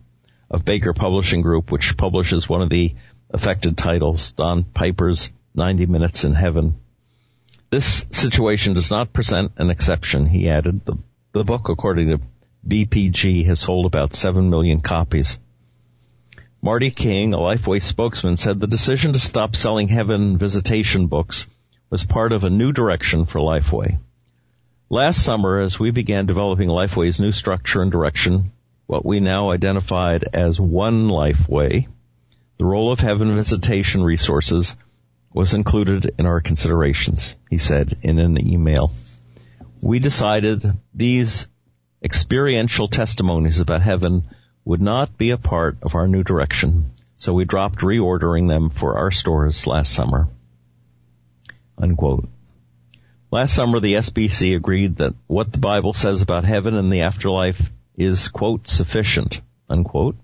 of 0.50 0.66
Baker 0.66 0.94
Publishing 0.94 1.42
Group, 1.42 1.72
which 1.72 1.98
publishes 1.98 2.48
one 2.48 2.62
of 2.62 2.70
the 2.70 2.96
affected 3.30 3.78
titles, 3.78 4.32
Don 4.34 4.64
Piper's 4.64 5.32
90 5.56 5.86
Minutes 5.88 6.24
in 6.24 6.34
Heaven. 6.34 6.76
This 7.70 8.06
situation 8.12 8.74
does 8.74 8.92
not 8.92 9.14
present 9.14 9.54
an 9.58 9.70
exception, 9.70 10.26
he 10.26 10.50
added. 10.50 10.86
The, 10.86 10.98
the 11.34 11.44
book, 11.44 11.70
according 11.70 12.10
to 12.10 12.20
BPG, 12.68 13.46
has 13.46 13.60
sold 13.60 13.86
about 13.86 14.14
7 14.14 14.50
million 14.50 14.82
copies. 14.82 15.38
Marty 16.62 16.92
King, 16.92 17.34
a 17.34 17.38
Lifeway 17.38 17.82
spokesman, 17.82 18.38
said 18.38 18.60
the 18.60 18.68
decision 18.68 19.14
to 19.14 19.20
stop 19.20 19.56
selling 19.56 19.88
Heaven 19.88 20.38
visitation 20.38 21.08
books 21.08 21.48
was 21.92 22.06
part 22.06 22.32
of 22.32 22.46
a 22.46 22.50
new 22.50 22.72
direction 22.72 23.26
for 23.26 23.40
Lifeway. 23.40 24.00
Last 24.90 25.24
summer, 25.24 25.60
as 25.60 25.78
we 25.78 25.92
began 25.92 26.26
developing 26.26 26.70
Lifeway's 26.70 27.20
new 27.20 27.34
structure 27.34 27.82
and 27.82 27.92
direction, 27.92 28.54
what 28.88 29.06
we 29.06 29.20
now 29.20 29.52
identified 29.52 30.24
as 30.34 30.60
One 30.60 31.10
Lifeway, 31.10 31.88
the 32.58 32.66
role 32.66 32.94
of 32.94 33.02
heaven 33.02 33.36
visitation 33.36 34.04
resources 34.04 34.76
was 35.34 35.54
included 35.54 36.16
in 36.18 36.26
our 36.26 36.40
considerations, 36.40 37.36
he 37.50 37.58
said 37.58 37.98
in 38.04 38.20
an 38.20 38.40
email. 38.46 38.94
We 39.82 40.00
decided 40.00 40.72
these 40.94 41.50
experiential 42.02 42.88
testimonies 42.88 43.60
about 43.60 43.82
heaven 43.82 44.24
would 44.64 44.82
not 44.82 45.18
be 45.18 45.32
a 45.32 45.38
part 45.38 45.78
of 45.82 45.96
our 45.96 46.08
new 46.08 46.24
direction, 46.24 46.92
so 47.18 47.34
we 47.34 47.44
dropped 47.44 47.80
reordering 47.80 48.48
them 48.48 48.70
for 48.70 48.98
our 48.98 49.12
stores 49.12 49.68
last 49.68 49.94
summer. 49.94 50.30
Unquote. 51.82 52.30
Last 53.32 53.56
summer, 53.56 53.80
the 53.80 53.96
SBC 53.96 54.56
agreed 54.56 54.98
that 54.98 55.16
what 55.28 55.52
the 55.52 55.58
Bible 55.58 55.94
says 55.94 56.22
about 56.22 56.44
heaven 56.46 56.76
and 56.76 56.92
the 56.92 57.02
afterlife 57.02 57.72
is, 57.96 58.28
quote, 58.28 58.68
sufficient, 58.68 59.42
unquote, 59.70 60.18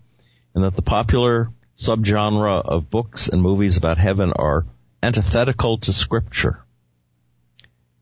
and 0.54 0.64
that 0.64 0.76
the 0.76 0.82
popular 0.82 1.50
subgenre 1.78 2.62
of 2.62 2.90
books 2.90 3.28
and 3.30 3.42
movies 3.42 3.78
about 3.78 3.98
heaven 3.98 4.34
are 4.34 4.66
antithetical 5.02 5.78
to 5.80 5.94
scripture. 5.94 6.60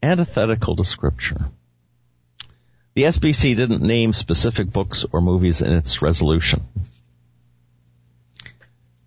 Antithetical 0.01 0.75
to 0.75 0.83
scripture. 0.83 1.49
The 2.95 3.03
SBC 3.03 3.55
didn't 3.55 3.81
name 3.81 4.13
specific 4.13 4.71
books 4.71 5.05
or 5.11 5.21
movies 5.21 5.61
in 5.61 5.71
its 5.71 6.01
resolution. 6.01 6.65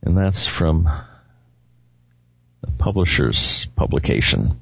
And 0.03 0.17
that's 0.17 0.47
from 0.47 0.89
publisher's 2.79 3.67
publication. 3.77 4.61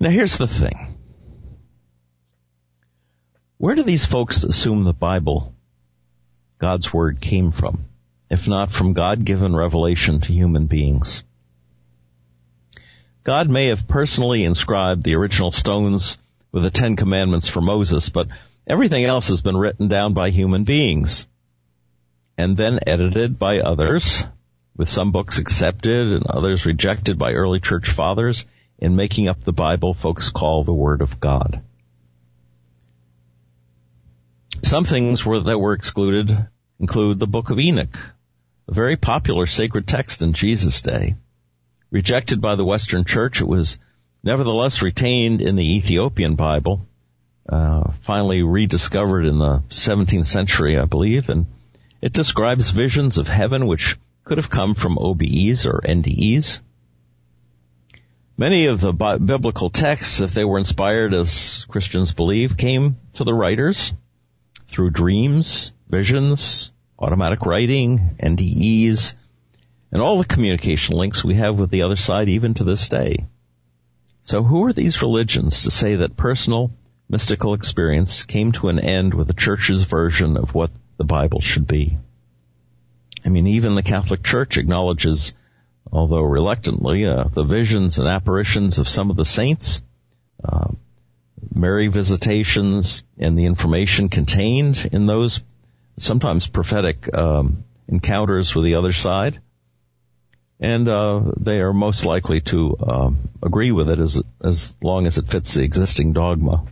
Now 0.00 0.10
here's 0.10 0.36
the 0.36 0.46
thing. 0.46 0.98
Where 3.56 3.74
do 3.74 3.82
these 3.82 4.04
folks 4.04 4.44
assume 4.44 4.84
the 4.84 4.92
Bible, 4.92 5.54
God's 6.58 6.92
Word, 6.92 7.20
came 7.20 7.52
from, 7.52 7.86
if 8.28 8.46
not 8.46 8.70
from 8.70 8.92
God-given 8.92 9.56
revelation 9.56 10.20
to 10.20 10.32
human 10.32 10.66
beings? 10.66 11.24
God 13.22 13.48
may 13.48 13.68
have 13.68 13.88
personally 13.88 14.44
inscribed 14.44 15.02
the 15.02 15.14
original 15.14 15.50
stones 15.50 16.18
with 16.52 16.64
the 16.64 16.70
Ten 16.70 16.96
Commandments 16.96 17.48
for 17.48 17.62
Moses, 17.62 18.10
but 18.10 18.28
everything 18.66 19.06
else 19.06 19.28
has 19.28 19.40
been 19.40 19.56
written 19.56 19.88
down 19.88 20.12
by 20.12 20.28
human 20.28 20.64
beings 20.64 21.26
and 22.36 22.56
then 22.56 22.80
edited 22.86 23.38
by 23.38 23.60
others, 23.60 24.24
with 24.76 24.88
some 24.88 25.12
books 25.12 25.38
accepted 25.38 26.12
and 26.12 26.26
others 26.26 26.66
rejected 26.66 27.18
by 27.18 27.32
early 27.32 27.60
church 27.60 27.90
fathers 27.90 28.44
in 28.78 28.96
making 28.96 29.28
up 29.28 29.40
the 29.42 29.52
Bible 29.52 29.94
folks 29.94 30.30
call 30.30 30.64
the 30.64 30.72
Word 30.72 31.00
of 31.00 31.20
God. 31.20 31.62
Some 34.62 34.84
things 34.84 35.24
were, 35.24 35.40
that 35.40 35.58
were 35.58 35.74
excluded 35.74 36.48
include 36.80 37.18
the 37.18 37.26
Book 37.26 37.50
of 37.50 37.60
Enoch, 37.60 37.96
a 38.68 38.74
very 38.74 38.96
popular 38.96 39.46
sacred 39.46 39.86
text 39.86 40.22
in 40.22 40.32
Jesus' 40.32 40.82
day. 40.82 41.16
Rejected 41.90 42.40
by 42.40 42.56
the 42.56 42.64
Western 42.64 43.04
Church, 43.04 43.40
it 43.40 43.46
was 43.46 43.78
nevertheless 44.22 44.82
retained 44.82 45.40
in 45.40 45.54
the 45.54 45.76
Ethiopian 45.76 46.34
Bible, 46.34 46.86
uh, 47.48 47.92
finally 48.02 48.42
rediscovered 48.42 49.26
in 49.26 49.38
the 49.38 49.62
17th 49.68 50.26
century, 50.26 50.78
I 50.78 50.86
believe, 50.86 51.28
and 51.28 51.46
it 52.04 52.12
describes 52.12 52.68
visions 52.68 53.16
of 53.16 53.28
heaven 53.28 53.66
which 53.66 53.96
could 54.24 54.36
have 54.36 54.50
come 54.50 54.74
from 54.74 54.98
OBEs 54.98 55.64
or 55.64 55.80
NDEs. 55.80 56.60
Many 58.36 58.66
of 58.66 58.82
the 58.82 58.92
biblical 58.92 59.70
texts, 59.70 60.20
if 60.20 60.34
they 60.34 60.44
were 60.44 60.58
inspired 60.58 61.14
as 61.14 61.64
Christians 61.66 62.12
believe, 62.12 62.58
came 62.58 62.98
to 63.14 63.24
the 63.24 63.32
writers 63.32 63.94
through 64.68 64.90
dreams, 64.90 65.72
visions, 65.88 66.72
automatic 66.98 67.46
writing, 67.46 68.16
NDEs, 68.22 69.16
and 69.90 70.02
all 70.02 70.18
the 70.18 70.26
communication 70.26 70.96
links 70.96 71.24
we 71.24 71.36
have 71.36 71.58
with 71.58 71.70
the 71.70 71.84
other 71.84 71.96
side 71.96 72.28
even 72.28 72.52
to 72.52 72.64
this 72.64 72.86
day. 72.90 73.24
So 74.24 74.42
who 74.42 74.66
are 74.66 74.74
these 74.74 75.00
religions 75.00 75.62
to 75.62 75.70
say 75.70 75.96
that 75.96 76.18
personal 76.18 76.70
mystical 77.08 77.54
experience 77.54 78.24
came 78.24 78.52
to 78.52 78.68
an 78.68 78.78
end 78.78 79.14
with 79.14 79.26
the 79.26 79.32
church's 79.32 79.84
version 79.84 80.36
of 80.36 80.52
what 80.52 80.70
the 80.96 81.04
Bible 81.04 81.40
should 81.40 81.66
be? 81.66 81.98
I 83.24 83.28
mean, 83.28 83.46
even 83.46 83.74
the 83.74 83.82
Catholic 83.82 84.22
Church 84.22 84.58
acknowledges, 84.58 85.34
although 85.90 86.22
reluctantly, 86.22 87.06
uh, 87.06 87.24
the 87.24 87.44
visions 87.44 87.98
and 87.98 88.06
apparitions 88.06 88.78
of 88.78 88.88
some 88.88 89.10
of 89.10 89.16
the 89.16 89.24
saints, 89.24 89.82
uh, 90.44 90.68
Mary 91.54 91.88
visitations, 91.88 93.04
and 93.18 93.38
the 93.38 93.46
information 93.46 94.08
contained 94.08 94.88
in 94.92 95.06
those 95.06 95.40
sometimes 95.98 96.46
prophetic 96.46 97.12
um, 97.14 97.64
encounters 97.88 98.54
with 98.54 98.64
the 98.64 98.74
other 98.74 98.92
side, 98.92 99.40
and 100.60 100.88
uh, 100.88 101.20
they 101.38 101.60
are 101.60 101.72
most 101.72 102.04
likely 102.04 102.40
to 102.40 102.76
um, 102.80 103.28
agree 103.42 103.72
with 103.72 103.88
it 103.88 103.98
as 103.98 104.22
as 104.42 104.74
long 104.82 105.06
as 105.06 105.18
it 105.18 105.28
fits 105.28 105.54
the 105.54 105.62
existing 105.62 106.12
dogma. 106.12 106.64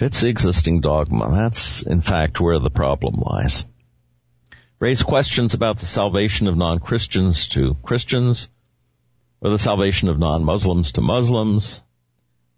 The 0.00 0.28
existing 0.28 0.80
dogma. 0.80 1.30
That's 1.30 1.82
in 1.82 2.00
fact 2.00 2.40
where 2.40 2.58
the 2.58 2.70
problem 2.70 3.20
lies. 3.20 3.66
Raise 4.78 5.02
questions 5.02 5.52
about 5.52 5.76
the 5.76 5.84
salvation 5.84 6.46
of 6.46 6.56
non-Christians 6.56 7.48
to 7.48 7.76
Christians, 7.82 8.48
or 9.42 9.50
the 9.50 9.58
salvation 9.58 10.08
of 10.08 10.18
non-Muslims 10.18 10.92
to 10.92 11.02
Muslims, 11.02 11.82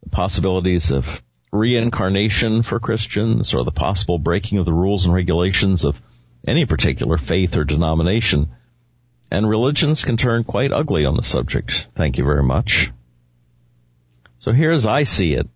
the 0.04 0.10
possibilities 0.10 0.92
of 0.92 1.20
reincarnation 1.50 2.62
for 2.62 2.78
Christians 2.78 3.54
or 3.54 3.64
the 3.64 3.72
possible 3.72 4.20
breaking 4.20 4.58
of 4.58 4.64
the 4.64 4.72
rules 4.72 5.06
and 5.06 5.12
regulations 5.12 5.84
of 5.84 6.00
any 6.46 6.64
particular 6.64 7.18
faith 7.18 7.56
or 7.56 7.64
denomination. 7.64 8.52
And 9.32 9.48
religions 9.48 10.04
can 10.04 10.16
turn 10.16 10.44
quite 10.44 10.70
ugly 10.70 11.06
on 11.06 11.16
the 11.16 11.24
subject. 11.24 11.88
Thank 11.96 12.18
you 12.18 12.24
very 12.24 12.44
much. 12.44 12.92
So 14.38 14.52
here 14.52 14.70
as 14.70 14.86
I 14.86 15.02
see 15.02 15.34
it 15.34 15.48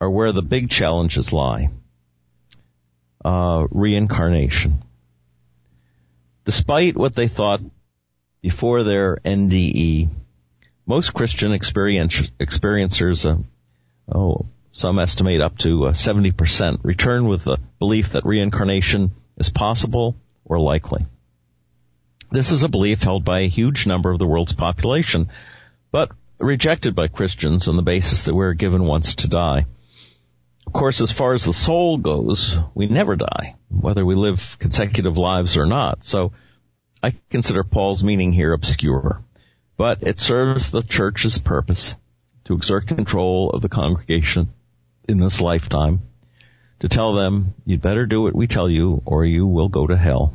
are 0.00 0.10
where 0.10 0.32
the 0.32 0.42
big 0.42 0.70
challenges 0.70 1.32
lie. 1.32 1.70
Uh, 3.24 3.66
reincarnation. 3.70 4.82
Despite 6.44 6.96
what 6.96 7.14
they 7.14 7.28
thought 7.28 7.60
before 8.40 8.84
their 8.84 9.16
NDE, 9.24 10.08
most 10.86 11.12
Christian 11.12 11.52
experience, 11.52 12.22
experiencers 12.40 13.26
uh, 13.26 13.42
oh, 14.16 14.46
some 14.72 14.98
estimate 14.98 15.40
up 15.40 15.58
to 15.58 15.86
uh, 15.86 15.92
70% 15.92 16.78
return 16.84 17.26
with 17.26 17.44
the 17.44 17.58
belief 17.78 18.10
that 18.10 18.24
reincarnation 18.24 19.10
is 19.36 19.50
possible 19.50 20.16
or 20.44 20.58
likely. 20.58 21.04
This 22.30 22.52
is 22.52 22.62
a 22.62 22.68
belief 22.68 23.02
held 23.02 23.24
by 23.24 23.40
a 23.40 23.48
huge 23.48 23.86
number 23.86 24.10
of 24.10 24.18
the 24.18 24.26
world's 24.26 24.52
population, 24.52 25.30
but 25.90 26.12
rejected 26.38 26.94
by 26.94 27.08
Christians 27.08 27.68
on 27.68 27.76
the 27.76 27.82
basis 27.82 28.24
that 28.24 28.34
we're 28.34 28.54
given 28.54 28.84
once 28.84 29.16
to 29.16 29.28
die. 29.28 29.66
Of 30.68 30.74
course, 30.74 31.00
as 31.00 31.10
far 31.10 31.32
as 31.32 31.46
the 31.46 31.54
soul 31.54 31.96
goes, 31.96 32.54
we 32.74 32.88
never 32.88 33.16
die, 33.16 33.56
whether 33.70 34.04
we 34.04 34.14
live 34.14 34.58
consecutive 34.58 35.16
lives 35.16 35.56
or 35.56 35.64
not. 35.64 36.04
So 36.04 36.32
I 37.02 37.14
consider 37.30 37.64
Paul's 37.64 38.04
meaning 38.04 38.34
here 38.34 38.52
obscure, 38.52 39.24
but 39.78 40.02
it 40.02 40.20
serves 40.20 40.70
the 40.70 40.82
church's 40.82 41.38
purpose 41.38 41.94
to 42.44 42.52
exert 42.52 42.86
control 42.86 43.48
of 43.48 43.62
the 43.62 43.70
congregation 43.70 44.52
in 45.08 45.18
this 45.18 45.40
lifetime 45.40 46.02
to 46.80 46.88
tell 46.90 47.14
them, 47.14 47.54
you'd 47.64 47.80
better 47.80 48.04
do 48.04 48.20
what 48.20 48.36
we 48.36 48.46
tell 48.46 48.68
you 48.68 49.02
or 49.06 49.24
you 49.24 49.46
will 49.46 49.70
go 49.70 49.86
to 49.86 49.96
hell. 49.96 50.34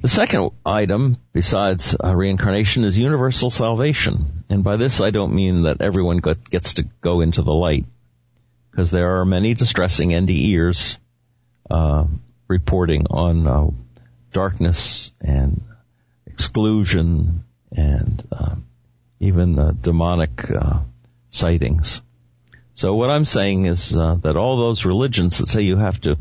The 0.00 0.08
second 0.08 0.52
item, 0.64 1.18
besides 1.34 1.94
uh, 2.02 2.14
reincarnation, 2.16 2.84
is 2.84 2.98
universal 2.98 3.50
salvation. 3.50 4.44
And 4.48 4.64
by 4.64 4.76
this 4.76 5.02
I 5.02 5.10
don't 5.10 5.34
mean 5.34 5.64
that 5.64 5.82
everyone 5.82 6.22
gets 6.50 6.74
to 6.74 6.84
go 7.02 7.20
into 7.20 7.42
the 7.42 7.52
light, 7.52 7.84
because 8.70 8.90
there 8.90 9.20
are 9.20 9.26
many 9.26 9.52
distressing 9.52 10.10
NDEers 10.10 10.96
uh, 11.70 12.06
reporting 12.48 13.06
on 13.10 13.46
uh, 13.46 13.66
darkness 14.32 15.12
and 15.20 15.60
exclusion 16.26 17.44
and 17.70 18.26
uh, 18.32 18.54
even 19.18 19.78
demonic 19.82 20.50
uh, 20.50 20.80
sightings. 21.28 22.00
So 22.72 22.94
what 22.94 23.10
I'm 23.10 23.26
saying 23.26 23.66
is 23.66 23.94
uh, 23.94 24.14
that 24.22 24.38
all 24.38 24.56
those 24.56 24.86
religions 24.86 25.38
that 25.38 25.48
say 25.48 25.60
you 25.60 25.76
have 25.76 26.00
to 26.02 26.16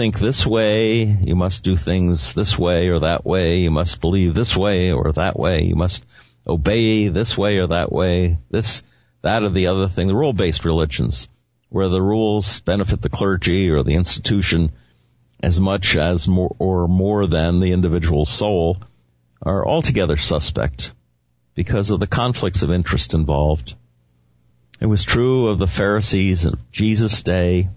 think 0.00 0.18
this 0.18 0.46
way, 0.46 1.02
you 1.02 1.36
must 1.36 1.62
do 1.62 1.76
things 1.76 2.32
this 2.32 2.58
way 2.58 2.88
or 2.88 3.00
that 3.00 3.26
way, 3.26 3.58
you 3.58 3.70
must 3.70 4.00
believe 4.00 4.32
this 4.32 4.56
way 4.56 4.92
or 4.92 5.12
that 5.12 5.38
way, 5.38 5.62
you 5.64 5.74
must 5.74 6.06
obey 6.46 7.08
this 7.08 7.36
way 7.36 7.58
or 7.58 7.66
that 7.66 7.92
way, 7.92 8.38
this, 8.48 8.82
that 9.20 9.42
or 9.42 9.50
the 9.50 9.66
other 9.66 9.88
thing, 9.88 10.08
the 10.08 10.16
rule-based 10.16 10.64
religions, 10.64 11.28
where 11.68 11.90
the 11.90 12.00
rules 12.00 12.62
benefit 12.62 13.02
the 13.02 13.10
clergy 13.10 13.68
or 13.68 13.82
the 13.82 13.94
institution 13.94 14.72
as 15.42 15.60
much 15.60 15.98
as 15.98 16.26
more 16.26 16.56
or 16.58 16.88
more 16.88 17.26
than 17.26 17.60
the 17.60 17.72
individual 17.72 18.24
soul, 18.24 18.78
are 19.42 19.68
altogether 19.68 20.16
suspect 20.16 20.94
because 21.54 21.90
of 21.90 22.00
the 22.00 22.06
conflicts 22.06 22.62
of 22.62 22.70
interest 22.70 23.12
involved. 23.12 23.74
It 24.80 24.86
was 24.86 25.04
true 25.04 25.48
of 25.48 25.58
the 25.58 25.66
Pharisees 25.66 26.46
of 26.46 26.72
Jesus' 26.72 27.22
day, 27.22 27.68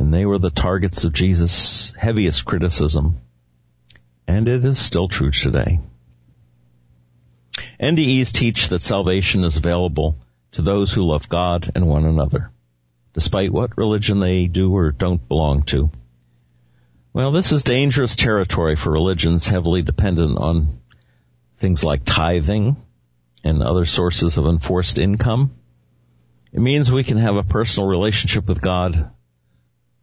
and 0.00 0.14
they 0.14 0.24
were 0.24 0.38
the 0.38 0.50
targets 0.50 1.04
of 1.04 1.12
Jesus' 1.12 1.92
heaviest 1.92 2.46
criticism. 2.46 3.20
And 4.26 4.48
it 4.48 4.64
is 4.64 4.78
still 4.78 5.08
true 5.08 5.30
today. 5.30 5.78
NDEs 7.78 8.32
teach 8.32 8.70
that 8.70 8.80
salvation 8.80 9.44
is 9.44 9.58
available 9.58 10.16
to 10.52 10.62
those 10.62 10.90
who 10.90 11.06
love 11.06 11.28
God 11.28 11.72
and 11.74 11.86
one 11.86 12.06
another, 12.06 12.50
despite 13.12 13.52
what 13.52 13.76
religion 13.76 14.20
they 14.20 14.46
do 14.46 14.74
or 14.74 14.90
don't 14.90 15.28
belong 15.28 15.64
to. 15.64 15.90
Well, 17.12 17.30
this 17.30 17.52
is 17.52 17.62
dangerous 17.62 18.16
territory 18.16 18.76
for 18.76 18.90
religions 18.90 19.48
heavily 19.48 19.82
dependent 19.82 20.38
on 20.38 20.80
things 21.58 21.84
like 21.84 22.06
tithing 22.06 22.78
and 23.44 23.62
other 23.62 23.84
sources 23.84 24.38
of 24.38 24.46
enforced 24.46 24.98
income. 24.98 25.54
It 26.54 26.60
means 26.60 26.90
we 26.90 27.04
can 27.04 27.18
have 27.18 27.36
a 27.36 27.42
personal 27.42 27.86
relationship 27.86 28.48
with 28.48 28.62
God 28.62 29.10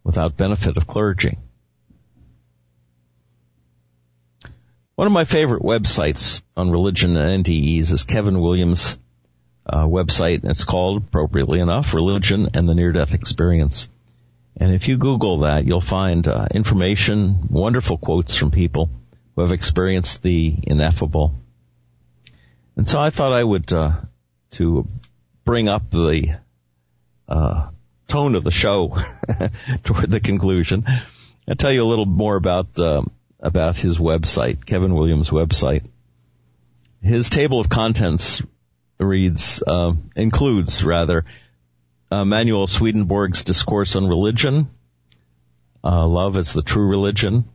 without 0.08 0.38
benefit 0.38 0.78
of 0.78 0.88
clergy. 0.88 1.38
One 4.96 5.06
of 5.06 5.12
my 5.12 5.26
favorite 5.26 5.62
websites 5.62 6.42
on 6.56 6.72
religion 6.72 7.18
and 7.18 7.46
NDEs 7.46 7.92
is 7.92 8.06
Kevin 8.06 8.40
Williams' 8.40 8.98
uh, 9.66 9.84
website. 9.84 10.46
It's 10.46 10.64
called, 10.64 11.04
appropriately 11.04 11.60
enough, 11.60 11.94
Religion 11.94 12.48
and 12.54 12.70
the 12.70 12.74
Near-Death 12.74 13.14
Experience. 13.14 13.90
And 14.56 14.74
if 14.74 14.88
you 14.88 14.98
Google 14.98 15.40
that, 15.40 15.66
you'll 15.66 15.82
find 15.82 16.26
uh, 16.26 16.48
information, 16.52 17.50
wonderful 17.50 17.98
quotes 17.98 18.34
from 18.34 18.50
people 18.50 18.90
who 19.36 19.42
have 19.42 19.52
experienced 19.52 20.24
the 20.24 20.56
ineffable. 20.64 21.36
And 22.78 22.88
so 22.88 22.98
I 22.98 23.10
thought 23.10 23.34
I 23.34 23.44
would, 23.44 23.74
uh, 23.74 23.92
to 24.52 24.88
bring 25.44 25.68
up 25.68 25.92
the, 25.92 26.40
uh, 27.28 27.68
tone 28.08 28.36
of 28.36 28.44
the 28.44 28.52
show 28.52 28.98
toward 29.84 30.10
the 30.10 30.20
conclusion, 30.20 30.86
I'll 31.48 31.56
tell 31.56 31.72
you 31.72 31.84
a 31.84 31.90
little 31.90 32.06
more 32.06 32.36
about, 32.36 32.80
um, 32.80 33.12
about 33.40 33.78
his 33.78 33.98
website, 33.98 34.66
Kevin 34.66 34.94
Williams' 34.94 35.30
website. 35.30 35.84
His 37.02 37.30
table 37.30 37.60
of 37.60 37.70
contents 37.70 38.42
reads, 39.00 39.64
uh, 39.66 39.94
includes 40.16 40.84
rather, 40.84 41.26
uh, 42.12 42.22
Emanuel 42.22 42.68
Swedenborg's 42.68 43.44
Discourse 43.44 43.96
on 43.96 44.08
Religion, 44.08 44.70
uh, 45.84 46.08
Love 46.08 46.38
as 46.38 46.54
the 46.54 46.64
True 46.64 46.90
Religion, 46.90 47.46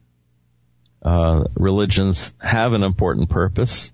uh, 1.03 1.45
religions 1.55 2.33
have 2.41 2.73
an 2.73 2.83
important 2.83 3.29
purpose 3.29 3.91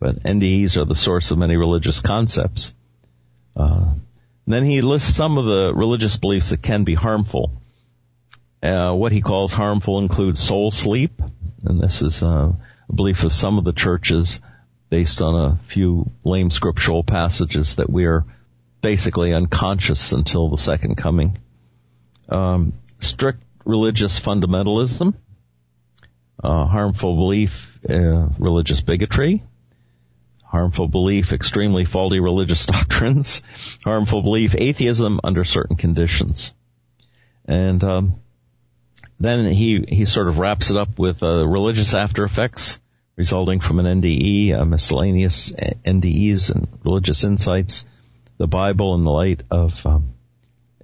but 0.00 0.22
NDEs 0.22 0.76
are 0.76 0.84
the 0.84 0.94
source 0.94 1.30
of 1.30 1.38
many 1.38 1.56
religious 1.56 2.00
concepts. 2.00 2.74
Uh, 4.48 4.50
then 4.50 4.64
he 4.64 4.80
lists 4.80 5.14
some 5.14 5.38
of 5.38 5.44
the 5.44 5.72
religious 5.74 6.16
beliefs 6.16 6.50
that 6.50 6.62
can 6.62 6.84
be 6.84 6.94
harmful. 6.94 7.52
Uh, 8.62 8.92
what 8.92 9.12
he 9.12 9.20
calls 9.20 9.52
harmful 9.52 9.98
includes 10.00 10.40
soul 10.40 10.70
sleep, 10.70 11.22
and 11.64 11.80
this 11.80 12.02
is 12.02 12.22
uh, 12.22 12.52
a 12.88 12.92
belief 12.92 13.24
of 13.24 13.32
some 13.32 13.58
of 13.58 13.64
the 13.64 13.72
churches 13.72 14.40
based 14.90 15.22
on 15.22 15.34
a 15.34 15.56
few 15.66 16.10
lame 16.24 16.50
scriptural 16.50 17.04
passages 17.04 17.76
that 17.76 17.90
we 17.90 18.06
are 18.06 18.24
basically 18.80 19.34
unconscious 19.34 20.12
until 20.12 20.48
the 20.48 20.56
second 20.56 20.96
coming. 20.96 21.36
Um, 22.28 22.72
strict 22.98 23.42
religious 23.64 24.18
fundamentalism, 24.18 25.14
uh, 26.42 26.64
harmful 26.64 27.16
belief, 27.16 27.78
uh, 27.88 28.28
religious 28.38 28.80
bigotry, 28.80 29.42
harmful 30.48 30.88
belief, 30.88 31.32
extremely 31.32 31.84
faulty 31.84 32.20
religious 32.20 32.66
doctrines, 32.74 33.42
harmful 33.84 34.22
belief, 34.22 34.54
atheism 34.56 35.20
under 35.22 35.44
certain 35.44 35.76
conditions. 35.76 36.54
And 37.44 37.82
um, 37.84 38.20
then 39.20 39.46
he 39.46 39.84
he 39.88 40.04
sort 40.06 40.28
of 40.28 40.38
wraps 40.38 40.70
it 40.70 40.76
up 40.76 40.98
with 40.98 41.22
uh, 41.22 41.46
religious 41.46 41.94
after 41.94 42.24
effects 42.24 42.80
resulting 43.16 43.58
from 43.58 43.80
an 43.80 44.00
NDE, 44.00 44.54
uh, 44.54 44.64
miscellaneous 44.64 45.52
NDEs 45.52 46.54
and 46.54 46.68
religious 46.84 47.24
insights, 47.24 47.84
the 48.38 48.46
Bible 48.46 48.94
in 48.94 49.02
the 49.02 49.10
light 49.10 49.42
of 49.50 49.84
um, 49.84 50.14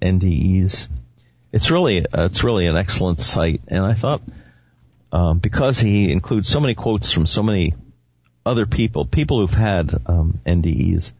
NDEs. 0.01 0.89
It's 1.53 1.71
really 1.71 2.05
uh, 2.05 2.25
it's 2.25 2.43
really 2.43 2.67
an 2.67 2.75
excellent 2.75 3.21
site, 3.21 3.61
and 3.69 3.85
I 3.85 3.93
thought 3.93 4.21
um, 5.13 5.39
because 5.39 5.79
he 5.79 6.11
includes 6.11 6.49
so 6.49 6.59
many 6.59 6.75
quotes 6.75 7.13
from 7.13 7.25
so 7.25 7.41
many 7.41 7.73
other 8.45 8.65
people, 8.65 9.05
people 9.05 9.39
who've 9.39 9.53
had 9.53 9.93
um, 10.05 10.39
NDEs, 10.45 11.13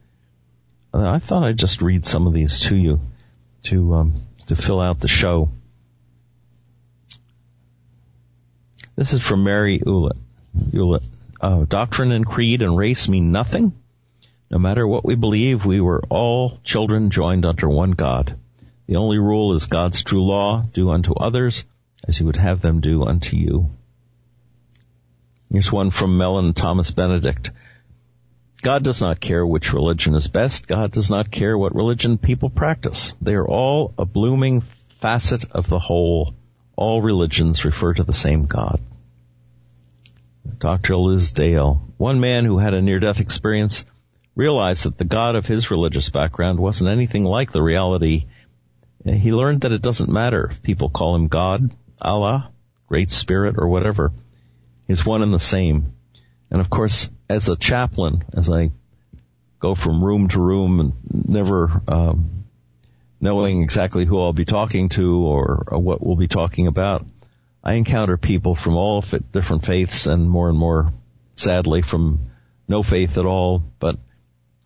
I 0.94 1.18
thought 1.18 1.44
I'd 1.44 1.58
just 1.58 1.82
read 1.82 2.06
some 2.06 2.26
of 2.26 2.32
these 2.32 2.60
to 2.60 2.76
you 2.76 3.00
to 3.64 3.94
um, 3.94 4.14
to 4.46 4.56
fill 4.56 4.80
out 4.80 5.00
the 5.00 5.08
show. 5.08 5.50
This 8.94 9.12
is 9.12 9.20
from 9.20 9.44
Mary 9.44 9.78
Ulett. 9.78 10.16
Ulett. 10.56 11.04
Uh, 11.38 11.64
doctrine 11.68 12.12
and 12.12 12.24
creed 12.24 12.62
and 12.62 12.78
race 12.78 13.08
mean 13.08 13.30
nothing. 13.30 13.74
No 14.50 14.58
matter 14.58 14.86
what 14.86 15.04
we 15.04 15.16
believe, 15.16 15.66
we 15.66 15.80
were 15.80 16.02
all 16.08 16.58
children 16.64 17.10
joined 17.10 17.44
under 17.44 17.68
one 17.68 17.90
God. 17.90 18.38
The 18.86 18.96
only 18.96 19.18
rule 19.18 19.52
is 19.52 19.66
God's 19.66 20.02
true 20.02 20.24
law, 20.24 20.64
do 20.72 20.90
unto 20.90 21.12
others 21.12 21.64
as 22.06 22.20
you 22.20 22.26
would 22.26 22.36
have 22.36 22.62
them 22.62 22.80
do 22.80 23.04
unto 23.04 23.36
you. 23.36 23.70
Here's 25.50 25.70
one 25.70 25.90
from 25.90 26.18
Mellon 26.18 26.54
Thomas 26.54 26.90
Benedict. 26.90 27.50
God 28.62 28.82
does 28.82 29.00
not 29.00 29.20
care 29.20 29.46
which 29.46 29.72
religion 29.72 30.14
is 30.14 30.28
best. 30.28 30.66
God 30.66 30.92
does 30.92 31.10
not 31.10 31.30
care 31.30 31.56
what 31.56 31.74
religion 31.74 32.18
people 32.18 32.50
practice. 32.50 33.14
They 33.20 33.34
are 33.34 33.46
all 33.46 33.94
a 33.98 34.04
blooming 34.04 34.62
facet 35.00 35.44
of 35.52 35.68
the 35.68 35.78
whole. 35.78 36.34
All 36.74 37.00
religions 37.00 37.64
refer 37.64 37.94
to 37.94 38.02
the 38.02 38.12
same 38.12 38.46
God. 38.46 38.80
Dr. 40.58 40.96
Liz 40.96 41.30
Dale, 41.30 41.82
one 41.96 42.20
man 42.20 42.44
who 42.44 42.58
had 42.58 42.74
a 42.74 42.82
near-death 42.82 43.20
experience, 43.20 43.84
realized 44.34 44.84
that 44.84 44.98
the 44.98 45.04
God 45.04 45.36
of 45.36 45.46
his 45.46 45.70
religious 45.70 46.10
background 46.10 46.58
wasn't 46.58 46.90
anything 46.90 47.24
like 47.24 47.52
the 47.52 47.62
reality 47.62 48.26
he 49.14 49.32
learned 49.32 49.60
that 49.60 49.72
it 49.72 49.82
doesn't 49.82 50.10
matter 50.10 50.48
if 50.50 50.62
people 50.62 50.88
call 50.88 51.14
him 51.14 51.28
God, 51.28 51.72
Allah, 52.02 52.50
Great 52.88 53.10
Spirit, 53.10 53.54
or 53.56 53.68
whatever. 53.68 54.12
He's 54.86 55.04
one 55.04 55.22
and 55.22 55.32
the 55.32 55.38
same. 55.38 55.94
And 56.50 56.60
of 56.60 56.70
course, 56.70 57.10
as 57.28 57.48
a 57.48 57.56
chaplain, 57.56 58.24
as 58.32 58.50
I 58.50 58.70
go 59.58 59.74
from 59.74 60.04
room 60.04 60.28
to 60.28 60.40
room 60.40 60.80
and 60.80 60.92
never 61.28 61.82
um, 61.88 62.44
knowing 63.20 63.62
exactly 63.62 64.04
who 64.04 64.20
I'll 64.20 64.32
be 64.32 64.44
talking 64.44 64.88
to 64.90 65.26
or, 65.26 65.64
or, 65.68 65.78
what 65.78 66.04
we'll 66.04 66.16
be 66.16 66.28
talking 66.28 66.66
about, 66.66 67.04
I 67.64 67.74
encounter 67.74 68.16
people 68.16 68.54
from 68.54 68.76
all 68.76 69.02
different 69.32 69.66
faiths 69.66 70.06
and 70.06 70.30
more 70.30 70.48
and 70.48 70.58
more, 70.58 70.92
sadly, 71.34 71.82
from 71.82 72.30
no 72.68 72.82
faith 72.82 73.18
at 73.18 73.24
all, 73.24 73.62
but 73.80 73.98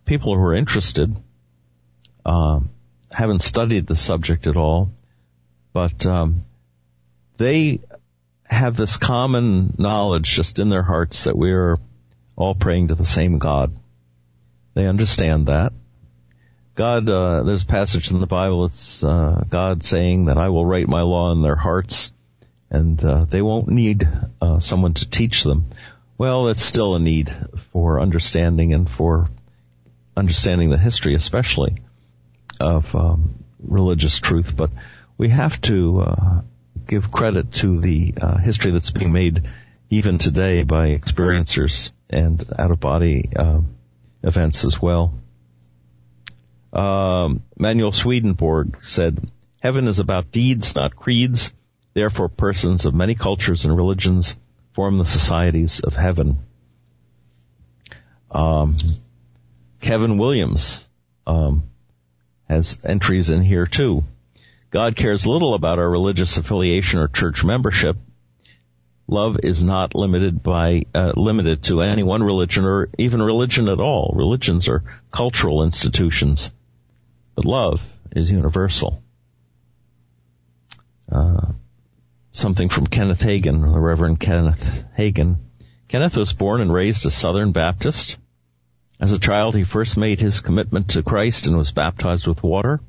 people 0.05 0.35
who 0.35 0.43
are 0.43 0.55
interested. 0.55 1.17
Um, 2.27 2.71
haven't 3.11 3.41
studied 3.41 3.87
the 3.87 3.97
subject 3.97 4.47
at 4.47 4.57
all, 4.57 4.93
but 5.73 6.05
um, 6.07 6.43
they 7.39 7.81
have 8.51 8.77
this 8.77 8.97
common 8.97 9.75
knowledge 9.79 10.31
just 10.31 10.59
in 10.59 10.69
their 10.69 10.83
hearts 10.83 11.25
that 11.25 11.37
we 11.37 11.53
are 11.53 11.77
all 12.37 12.55
praying 12.55 12.89
to 12.89 12.95
the 12.95 13.05
same 13.05 13.39
God. 13.39 13.75
They 14.75 14.87
understand 14.87 15.47
that. 15.47 15.73
God, 16.75 17.09
uh, 17.09 17.43
there's 17.43 17.63
a 17.63 17.67
passage 17.67 18.11
in 18.11 18.21
the 18.21 18.27
Bible. 18.27 18.65
It's 18.65 19.05
uh, 19.05 19.45
God 19.49 19.83
saying 19.83 20.27
that 20.27 20.39
I 20.39 20.49
will 20.49 20.65
write 20.65 20.89
my 20.89 21.03
law 21.03 21.33
in 21.33 21.43
their 21.43 21.57
hearts, 21.57 22.13
and 22.71 23.03
uh, 23.05 23.25
they 23.25 23.43
won't 23.43 23.69
need 23.69 24.09
uh, 24.41 24.61
someone 24.61 24.95
to 24.95 25.09
teach 25.09 25.43
them. 25.43 25.67
Well, 26.17 26.49
it's 26.49 26.63
still 26.63 26.97
a 26.97 27.01
need 27.01 27.35
for 27.73 28.01
understanding 28.01 28.73
and 28.73 28.89
for 28.89 29.29
understanding 30.17 30.71
the 30.71 30.79
history, 30.79 31.15
especially 31.15 31.83
of 32.59 32.95
um, 32.95 33.45
religious 33.63 34.19
truth, 34.19 34.57
but 34.57 34.71
we 35.19 35.29
have 35.29 35.61
to 35.63 36.01
uh, 36.01 36.41
give 36.91 37.13
credit 37.13 37.53
to 37.53 37.79
the 37.79 38.13
uh, 38.21 38.37
history 38.37 38.73
that's 38.73 38.91
being 38.91 39.13
made 39.13 39.49
even 39.91 40.19
today 40.19 40.65
by 40.65 40.89
experiencers 40.89 41.93
and 42.11 42.43
out 42.59 42.73
of 42.73 42.81
body 42.81 43.31
um, 43.37 43.77
events 44.25 44.65
as 44.65 44.83
well. 44.83 45.15
Um, 46.73 47.45
Manuel 47.57 47.93
Swedenborg 47.93 48.83
said, 48.83 49.31
"Heaven 49.63 49.87
is 49.87 50.01
about 50.01 50.33
deeds, 50.33 50.75
not 50.75 50.97
creeds. 50.97 51.55
Therefore, 51.95 52.29
persons 52.29 52.87
of 52.87 52.95
many 52.95 53.15
cultures 53.15 53.65
and 53.65 53.77
religions 53.77 54.37
form 54.73 54.99
the 54.99 55.05
societies 55.05 55.81
of 55.81 55.95
heaven." 55.95 56.41
Um, 58.33 58.77
Kevin 59.81 60.19
Williams 60.19 60.89
um, 61.25 61.71
has 62.49 62.81
entries 62.83 63.31
in 63.31 63.43
here 63.43 63.67
too. 63.67 64.03
God 64.71 64.95
cares 64.95 65.27
little 65.27 65.55
about 65.55 65.81
our 65.81 65.91
religious 65.91 66.37
affiliation 66.37 67.01
or 67.01 67.09
church 67.09 67.43
membership. 67.45 67.97
Love 69.09 69.41
is 69.43 69.65
not 69.65 69.97
limited 69.97 70.41
by 70.41 70.83
uh, 70.95 71.13
limited 71.17 71.65
to 71.65 71.83
any 71.83 72.05
one 72.05 72.23
religion 72.23 72.65
or 72.65 72.89
even 72.97 73.21
religion 73.21 73.69
at 73.69 73.81
all. 73.81 74.13
Religions 74.15 74.69
are 74.69 74.85
cultural 75.11 75.65
institutions, 75.65 76.53
but 77.35 77.45
love 77.45 77.85
is 78.15 78.31
universal. 78.31 79.03
Uh, 81.11 81.53
something 82.31 82.69
from 82.69 82.87
Kenneth 82.87 83.23
Hagin, 83.23 83.73
the 83.73 83.81
Reverend 83.81 84.21
Kenneth 84.21 84.85
Hagin. 84.97 85.39
Kenneth 85.89 86.17
was 86.17 86.33
born 86.33 86.61
and 86.61 86.73
raised 86.73 87.05
a 87.05 87.11
Southern 87.11 87.51
Baptist. 87.51 88.17
As 89.01 89.11
a 89.11 89.19
child, 89.19 89.57
he 89.57 89.65
first 89.65 89.97
made 89.97 90.21
his 90.21 90.41
commitment 90.41 90.91
to 90.91 91.03
Christ 91.03 91.49
and 91.49 91.57
was 91.57 91.73
baptized 91.73 92.29
with 92.29 92.45
water. 92.45 92.81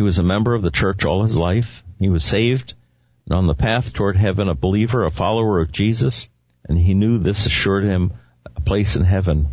He 0.00 0.02
was 0.02 0.16
a 0.16 0.22
member 0.22 0.54
of 0.54 0.62
the 0.62 0.70
church 0.70 1.04
all 1.04 1.22
his 1.22 1.36
life. 1.36 1.84
He 1.98 2.08
was 2.08 2.24
saved 2.24 2.72
and 3.26 3.36
on 3.36 3.46
the 3.46 3.54
path 3.54 3.92
toward 3.92 4.16
heaven, 4.16 4.48
a 4.48 4.54
believer, 4.54 5.04
a 5.04 5.10
follower 5.10 5.60
of 5.60 5.72
Jesus, 5.72 6.30
and 6.66 6.78
he 6.78 6.94
knew 6.94 7.18
this 7.18 7.44
assured 7.44 7.84
him 7.84 8.14
a 8.56 8.62
place 8.62 8.96
in 8.96 9.04
heaven. 9.04 9.48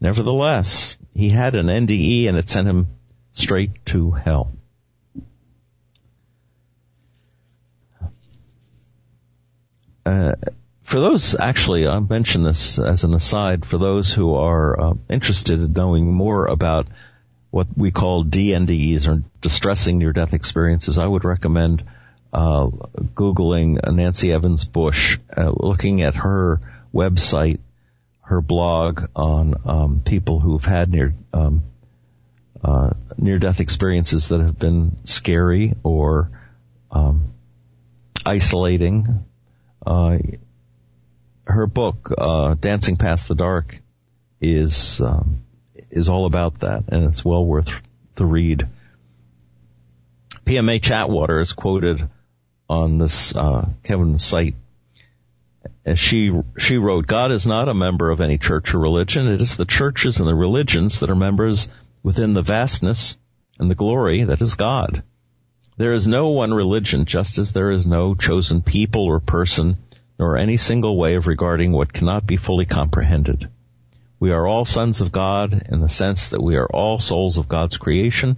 Nevertheless, 0.00 0.96
he 1.12 1.28
had 1.28 1.56
an 1.56 1.66
NDE 1.66 2.28
and 2.28 2.38
it 2.38 2.48
sent 2.48 2.68
him 2.68 2.86
straight 3.32 3.84
to 3.86 4.12
hell. 4.12 4.52
Uh, 10.06 10.36
for 10.84 11.00
those, 11.00 11.34
actually, 11.34 11.88
I'll 11.88 12.00
mention 12.00 12.44
this 12.44 12.78
as 12.78 13.02
an 13.02 13.12
aside, 13.12 13.66
for 13.66 13.76
those 13.76 14.14
who 14.14 14.36
are 14.36 14.80
uh, 14.80 14.94
interested 15.08 15.60
in 15.60 15.72
knowing 15.72 16.14
more 16.14 16.46
about 16.46 16.86
what 17.50 17.66
we 17.76 17.90
call 17.90 18.24
DNDEs 18.24 19.08
or 19.08 19.22
distressing 19.40 19.98
near-death 19.98 20.34
experiences, 20.34 20.98
I 20.98 21.06
would 21.06 21.24
recommend 21.24 21.84
uh, 22.32 22.66
Googling 22.66 23.78
Nancy 23.92 24.32
Evans 24.32 24.64
Bush, 24.64 25.18
uh, 25.36 25.50
looking 25.54 26.02
at 26.02 26.14
her 26.14 26.60
website, 26.94 27.58
her 28.22 28.40
blog 28.40 29.06
on 29.16 29.54
um, 29.64 30.02
people 30.04 30.38
who've 30.38 30.64
had 30.64 30.90
near 30.90 31.14
um, 31.32 31.62
uh, 32.62 32.90
near-death 33.16 33.58
experiences 33.60 34.28
that 34.28 34.40
have 34.40 34.58
been 34.58 34.96
scary 35.04 35.74
or 35.82 36.30
um, 36.90 37.32
isolating. 38.24 39.24
Uh, 39.84 40.18
her 41.44 41.66
book, 41.66 42.12
uh, 42.16 42.54
Dancing 42.54 42.96
Past 42.96 43.28
the 43.28 43.34
Dark, 43.34 43.80
is 44.40 45.00
um, 45.00 45.42
is 45.90 46.08
all 46.08 46.26
about 46.26 46.60
that, 46.60 46.84
and 46.88 47.04
it's 47.04 47.24
well 47.24 47.44
worth 47.44 47.70
the 48.14 48.26
read. 48.26 48.68
PMH 50.44 50.90
Atwater 50.90 51.40
is 51.40 51.52
quoted 51.52 52.08
on 52.68 52.98
this 52.98 53.34
uh, 53.36 53.68
Kevin's 53.82 54.24
site. 54.24 54.54
As 55.84 55.98
she 55.98 56.32
she 56.58 56.78
wrote, 56.78 57.06
God 57.06 57.32
is 57.32 57.46
not 57.46 57.68
a 57.68 57.74
member 57.74 58.10
of 58.10 58.20
any 58.20 58.38
church 58.38 58.74
or 58.74 58.78
religion. 58.78 59.28
It 59.28 59.40
is 59.40 59.56
the 59.56 59.64
churches 59.64 60.20
and 60.20 60.28
the 60.28 60.34
religions 60.34 61.00
that 61.00 61.10
are 61.10 61.16
members 61.16 61.68
within 62.02 62.32
the 62.32 62.42
vastness 62.42 63.18
and 63.58 63.70
the 63.70 63.74
glory 63.74 64.24
that 64.24 64.40
is 64.40 64.54
God. 64.54 65.02
There 65.76 65.92
is 65.92 66.06
no 66.06 66.28
one 66.28 66.52
religion, 66.52 67.04
just 67.04 67.38
as 67.38 67.52
there 67.52 67.70
is 67.70 67.86
no 67.86 68.14
chosen 68.14 68.62
people 68.62 69.04
or 69.04 69.20
person, 69.20 69.78
nor 70.18 70.36
any 70.36 70.56
single 70.56 70.96
way 70.96 71.14
of 71.14 71.26
regarding 71.26 71.72
what 71.72 71.92
cannot 71.92 72.26
be 72.26 72.36
fully 72.36 72.66
comprehended. 72.66 73.48
We 74.20 74.32
are 74.32 74.46
all 74.46 74.66
sons 74.66 75.00
of 75.00 75.12
God 75.12 75.66
in 75.70 75.80
the 75.80 75.88
sense 75.88 76.28
that 76.28 76.42
we 76.42 76.56
are 76.56 76.66
all 76.66 76.98
souls 76.98 77.38
of 77.38 77.48
God's 77.48 77.78
creation, 77.78 78.36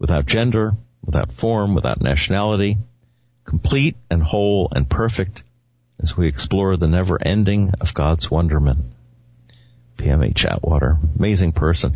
without 0.00 0.26
gender, 0.26 0.74
without 1.04 1.30
form, 1.30 1.76
without 1.76 2.02
nationality, 2.02 2.78
complete 3.44 3.96
and 4.10 4.20
whole 4.20 4.68
and 4.72 4.90
perfect 4.90 5.44
as 6.00 6.16
we 6.16 6.26
explore 6.26 6.76
the 6.76 6.88
never 6.88 7.16
ending 7.22 7.72
of 7.80 7.94
God's 7.94 8.28
wonderment. 8.28 8.80
PMH 9.98 10.46
Atwater, 10.46 10.98
amazing 11.16 11.52
person. 11.52 11.94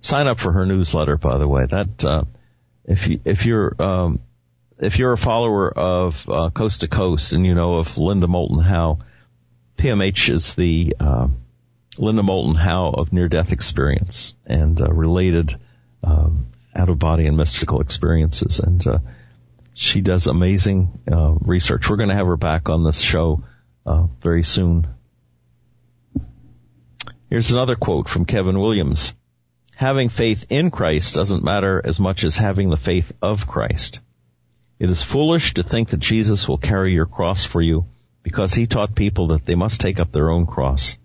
Sign 0.00 0.26
up 0.26 0.40
for 0.40 0.50
her 0.50 0.66
newsletter, 0.66 1.16
by 1.16 1.38
the 1.38 1.46
way. 1.46 1.64
That 1.64 2.04
uh, 2.04 2.24
if 2.84 3.06
you 3.06 3.20
if 3.24 3.46
you're 3.46 3.80
um, 3.80 4.18
if 4.80 4.98
you're 4.98 5.12
a 5.12 5.18
follower 5.18 5.70
of 5.70 6.28
uh, 6.28 6.50
Coast 6.50 6.80
to 6.80 6.88
Coast 6.88 7.32
and 7.32 7.46
you 7.46 7.54
know 7.54 7.76
of 7.76 7.96
Linda 7.98 8.26
Moulton 8.26 8.64
Howe, 8.64 8.98
PMH 9.76 10.30
is 10.30 10.54
the 10.54 10.96
uh, 10.98 11.28
Linda 11.98 12.22
Moulton 12.22 12.54
Howe 12.54 12.90
of 12.90 13.12
near 13.12 13.28
death 13.28 13.52
experience 13.52 14.34
and 14.46 14.80
uh, 14.80 14.88
related 14.88 15.58
um, 16.02 16.48
out 16.74 16.88
of 16.88 16.98
body 16.98 17.26
and 17.26 17.36
mystical 17.36 17.80
experiences, 17.80 18.60
and 18.60 18.86
uh, 18.86 18.98
she 19.74 20.00
does 20.00 20.26
amazing 20.26 21.00
uh, 21.10 21.34
research. 21.40 21.88
We're 21.88 21.96
going 21.96 22.08
to 22.08 22.14
have 22.14 22.26
her 22.26 22.36
back 22.36 22.68
on 22.68 22.84
this 22.84 23.00
show 23.00 23.44
uh, 23.84 24.06
very 24.20 24.44
soon. 24.44 24.86
Here's 27.30 27.50
another 27.50 27.74
quote 27.74 28.08
from 28.08 28.24
Kevin 28.24 28.58
Williams. 28.58 29.14
Having 29.74 30.08
faith 30.08 30.46
in 30.50 30.70
Christ 30.70 31.14
doesn't 31.14 31.44
matter 31.44 31.80
as 31.84 32.00
much 32.00 32.24
as 32.24 32.36
having 32.36 32.70
the 32.70 32.76
faith 32.76 33.12
of 33.22 33.46
Christ. 33.46 34.00
It 34.78 34.90
is 34.90 35.02
foolish 35.02 35.54
to 35.54 35.62
think 35.62 35.90
that 35.90 36.00
Jesus 36.00 36.48
will 36.48 36.58
carry 36.58 36.92
your 36.92 37.06
cross 37.06 37.44
for 37.44 37.60
you 37.60 37.86
because 38.22 38.54
he 38.54 38.66
taught 38.66 38.94
people 38.94 39.28
that 39.28 39.44
they 39.44 39.54
must 39.54 39.80
take 39.80 40.00
up 40.00 40.12
their 40.12 40.30
own 40.30 40.46
cross. 40.46 40.96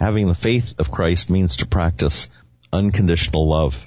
Having 0.00 0.28
the 0.28 0.34
faith 0.34 0.74
of 0.78 0.90
Christ 0.90 1.28
means 1.28 1.56
to 1.56 1.66
practice 1.66 2.30
unconditional 2.72 3.46
love. 3.46 3.86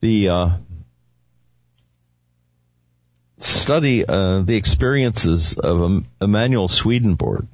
The 0.00 0.28
uh, 0.28 0.48
study 3.38 4.04
uh, 4.06 4.42
the 4.42 4.54
experiences 4.54 5.58
of 5.58 6.04
Emanuel 6.20 6.68
Swedenborg 6.68 7.48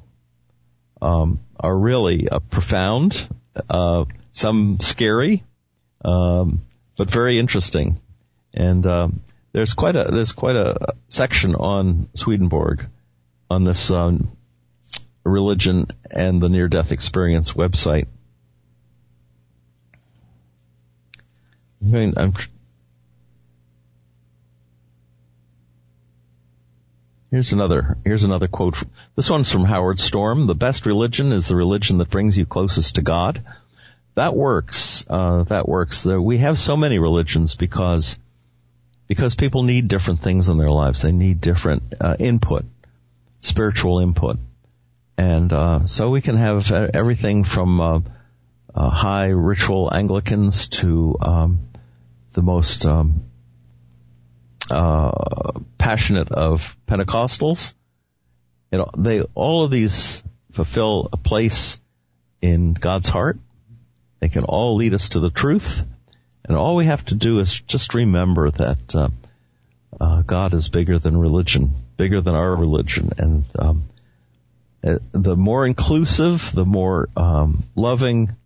um, 1.00 1.40
are 1.58 1.74
really 1.74 2.28
uh, 2.28 2.40
profound, 2.40 3.26
uh, 3.70 4.04
some 4.32 4.80
scary, 4.80 5.44
um, 6.04 6.60
but 6.98 7.10
very 7.10 7.38
interesting. 7.38 8.00
And 8.52 8.86
um, 8.86 9.22
there's 9.54 9.72
quite 9.72 9.94
a 9.94 10.10
there's 10.12 10.32
quite 10.32 10.56
a 10.56 10.94
section 11.08 11.54
on 11.54 12.08
Swedenborg 12.12 12.86
on 13.48 13.62
this 13.62 13.90
um, 13.92 14.36
religion 15.22 15.86
and 16.10 16.42
the 16.42 16.48
near 16.48 16.66
death 16.66 16.90
experience 16.90 17.52
website. 17.52 18.08
I 21.80 21.86
mean, 21.86 22.14
I'm, 22.16 22.32
Here's 27.30 27.52
another, 27.52 27.98
here's 28.04 28.22
another 28.22 28.46
quote. 28.46 28.80
This 29.16 29.28
one's 29.28 29.50
from 29.50 29.64
Howard 29.64 29.98
Storm. 29.98 30.46
The 30.46 30.54
best 30.54 30.86
religion 30.86 31.32
is 31.32 31.48
the 31.48 31.56
religion 31.56 31.98
that 31.98 32.10
brings 32.10 32.38
you 32.38 32.46
closest 32.46 32.94
to 32.94 33.02
God. 33.02 33.42
That 34.14 34.36
works. 34.36 35.04
Uh, 35.10 35.42
that 35.48 35.68
works. 35.68 36.04
We 36.06 36.38
have 36.38 36.60
so 36.60 36.76
many 36.76 37.00
religions 37.00 37.56
because 37.56 38.18
because 39.06 39.34
people 39.34 39.62
need 39.62 39.88
different 39.88 40.20
things 40.20 40.48
in 40.48 40.58
their 40.58 40.70
lives. 40.70 41.02
They 41.02 41.12
need 41.12 41.40
different 41.40 41.94
uh, 42.00 42.16
input, 42.18 42.64
spiritual 43.40 44.00
input, 44.00 44.38
and 45.16 45.52
uh, 45.52 45.86
so 45.86 46.10
we 46.10 46.20
can 46.20 46.36
have 46.36 46.70
everything 46.72 47.44
from 47.44 47.80
uh, 47.80 48.00
uh 48.74 48.90
high 48.90 49.28
ritual 49.28 49.92
Anglicans 49.92 50.68
to 50.68 51.16
um, 51.20 51.68
the 52.32 52.42
most 52.42 52.86
um, 52.86 53.24
uh, 54.70 55.60
passionate 55.78 56.32
of 56.32 56.76
Pentecostals. 56.86 57.74
You 58.72 58.78
know, 58.78 58.90
they 58.96 59.20
all 59.34 59.64
of 59.64 59.70
these 59.70 60.22
fulfill 60.50 61.08
a 61.12 61.16
place 61.16 61.80
in 62.40 62.74
God's 62.74 63.08
heart. 63.08 63.38
They 64.20 64.28
can 64.28 64.44
all 64.44 64.76
lead 64.76 64.94
us 64.94 65.10
to 65.10 65.20
the 65.20 65.30
truth 65.30 65.84
and 66.44 66.56
all 66.56 66.76
we 66.76 66.86
have 66.86 67.04
to 67.06 67.14
do 67.14 67.38
is 67.38 67.60
just 67.60 67.94
remember 67.94 68.50
that 68.50 68.94
uh, 68.94 69.08
uh, 70.00 70.22
God 70.22 70.54
is 70.54 70.68
bigger 70.68 70.98
than 70.98 71.16
religion, 71.16 71.74
bigger 71.96 72.20
than 72.20 72.34
our 72.34 72.54
religion, 72.54 73.10
and 73.16 73.44
um, 73.58 73.88
uh, 74.84 74.98
the 75.12 75.36
more 75.36 75.66
inclusive, 75.66 76.52
the 76.52 76.66
more 76.66 77.08
um, 77.16 77.62
loving 77.74 78.36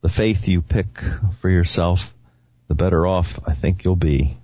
the 0.00 0.08
faith 0.08 0.48
you 0.48 0.62
pick 0.62 1.00
for 1.40 1.48
yourself, 1.48 2.12
the 2.68 2.74
better 2.74 3.06
off 3.06 3.38
I 3.46 3.54
think 3.54 3.84
you'll 3.84 3.96
be. 3.96 4.36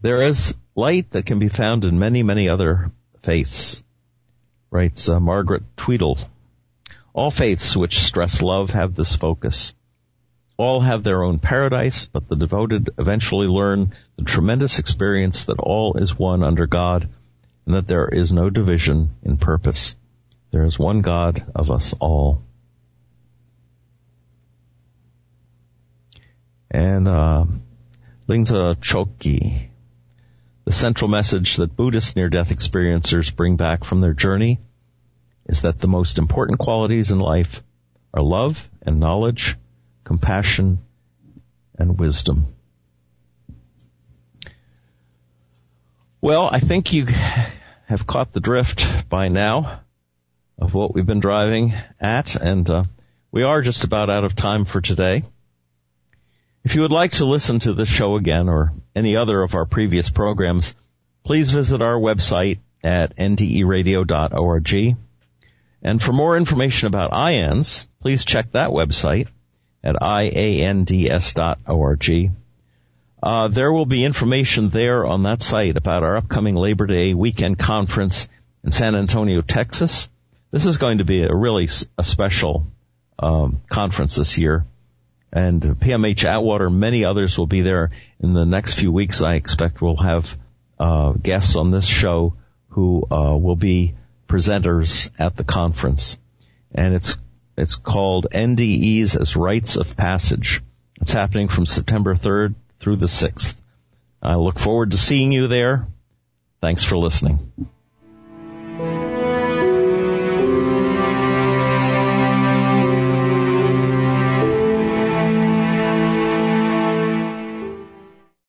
There 0.00 0.22
is 0.22 0.54
light 0.74 1.10
that 1.10 1.26
can 1.26 1.38
be 1.38 1.48
found 1.48 1.84
in 1.84 1.98
many, 1.98 2.22
many 2.22 2.48
other 2.48 2.90
faiths, 3.22 3.84
writes 4.70 5.08
uh, 5.10 5.20
Margaret 5.20 5.62
Tweddell. 5.76 6.18
All 7.12 7.30
faiths 7.30 7.76
which 7.76 8.00
stress 8.00 8.40
love 8.40 8.70
have 8.70 8.94
this 8.94 9.14
focus. 9.14 9.74
All 10.60 10.80
have 10.82 11.02
their 11.02 11.22
own 11.22 11.38
paradise, 11.38 12.08
but 12.08 12.28
the 12.28 12.36
devoted 12.36 12.90
eventually 12.98 13.46
learn 13.46 13.94
the 14.18 14.24
tremendous 14.24 14.78
experience 14.78 15.44
that 15.44 15.58
all 15.58 15.96
is 15.96 16.18
one 16.18 16.42
under 16.42 16.66
God 16.66 17.08
and 17.64 17.74
that 17.74 17.86
there 17.86 18.06
is 18.06 18.30
no 18.30 18.50
division 18.50 19.08
in 19.22 19.38
purpose. 19.38 19.96
There 20.50 20.64
is 20.64 20.78
one 20.78 21.00
God 21.00 21.50
of 21.54 21.70
us 21.70 21.94
all. 21.98 22.42
And 26.70 27.08
uh, 27.08 27.46
Lingza 28.28 28.76
Chokyi, 28.82 29.70
the 30.66 30.72
central 30.72 31.10
message 31.10 31.56
that 31.56 31.74
Buddhist 31.74 32.16
near-death 32.16 32.50
experiencers 32.50 33.34
bring 33.34 33.56
back 33.56 33.82
from 33.82 34.02
their 34.02 34.12
journey 34.12 34.60
is 35.46 35.62
that 35.62 35.78
the 35.78 35.88
most 35.88 36.18
important 36.18 36.58
qualities 36.58 37.12
in 37.12 37.18
life 37.18 37.62
are 38.12 38.22
love 38.22 38.68
and 38.82 39.00
knowledge 39.00 39.56
compassion, 40.10 40.80
and 41.78 41.96
wisdom. 41.96 42.48
Well, 46.20 46.50
I 46.52 46.58
think 46.58 46.92
you 46.92 47.06
have 47.86 48.08
caught 48.08 48.32
the 48.32 48.40
drift 48.40 49.08
by 49.08 49.28
now 49.28 49.82
of 50.58 50.74
what 50.74 50.92
we've 50.92 51.06
been 51.06 51.20
driving 51.20 51.74
at, 52.00 52.34
and 52.34 52.68
uh, 52.68 52.82
we 53.30 53.44
are 53.44 53.62
just 53.62 53.84
about 53.84 54.10
out 54.10 54.24
of 54.24 54.34
time 54.34 54.64
for 54.64 54.80
today. 54.80 55.22
If 56.64 56.74
you 56.74 56.80
would 56.80 56.90
like 56.90 57.12
to 57.12 57.24
listen 57.24 57.60
to 57.60 57.72
this 57.72 57.88
show 57.88 58.16
again 58.16 58.48
or 58.48 58.72
any 58.96 59.16
other 59.16 59.40
of 59.40 59.54
our 59.54 59.64
previous 59.64 60.10
programs, 60.10 60.74
please 61.22 61.52
visit 61.52 61.82
our 61.82 61.94
website 61.94 62.58
at 62.82 63.16
nderadio.org. 63.16 64.96
And 65.82 66.02
for 66.02 66.12
more 66.12 66.36
information 66.36 66.88
about 66.88 67.12
IANDS, 67.12 67.86
please 68.00 68.24
check 68.24 68.50
that 68.50 68.70
website 68.70 69.28
at 69.82 69.96
iands.org. 69.96 71.30
Uh, 73.22 73.48
there 73.48 73.72
will 73.72 73.86
be 73.86 74.04
information 74.04 74.70
there 74.70 75.06
on 75.06 75.24
that 75.24 75.42
site 75.42 75.76
about 75.76 76.02
our 76.02 76.16
upcoming 76.16 76.54
Labor 76.54 76.86
Day 76.86 77.12
weekend 77.12 77.58
conference 77.58 78.28
in 78.64 78.70
San 78.70 78.94
Antonio, 78.94 79.42
Texas. 79.42 80.08
This 80.50 80.64
is 80.64 80.78
going 80.78 80.98
to 80.98 81.04
be 81.04 81.22
a 81.22 81.34
really 81.34 81.68
a 81.98 82.02
special 82.02 82.66
um, 83.18 83.60
conference 83.68 84.16
this 84.16 84.38
year, 84.38 84.64
and 85.32 85.62
PMH 85.62 86.24
Atwater, 86.24 86.70
many 86.70 87.04
others 87.04 87.38
will 87.38 87.46
be 87.46 87.60
there 87.60 87.90
in 88.20 88.32
the 88.32 88.46
next 88.46 88.74
few 88.74 88.90
weeks. 88.90 89.22
I 89.22 89.34
expect 89.34 89.82
we'll 89.82 89.96
have 89.96 90.36
uh, 90.78 91.12
guests 91.12 91.56
on 91.56 91.70
this 91.70 91.86
show 91.86 92.34
who 92.70 93.06
uh, 93.10 93.36
will 93.36 93.56
be 93.56 93.94
presenters 94.28 95.10
at 95.18 95.36
the 95.36 95.44
conference, 95.44 96.16
and 96.74 96.94
it's 96.94 97.18
it's 97.60 97.76
called 97.76 98.26
NDEs 98.32 99.20
as 99.20 99.36
Rites 99.36 99.76
of 99.76 99.94
Passage. 99.94 100.62
It's 100.98 101.12
happening 101.12 101.48
from 101.48 101.66
September 101.66 102.14
3rd 102.14 102.54
through 102.78 102.96
the 102.96 103.06
6th. 103.06 103.54
I 104.22 104.36
look 104.36 104.58
forward 104.58 104.92
to 104.92 104.96
seeing 104.96 105.30
you 105.30 105.46
there. 105.46 105.86
Thanks 106.62 106.84
for 106.84 106.96
listening. 106.96 107.52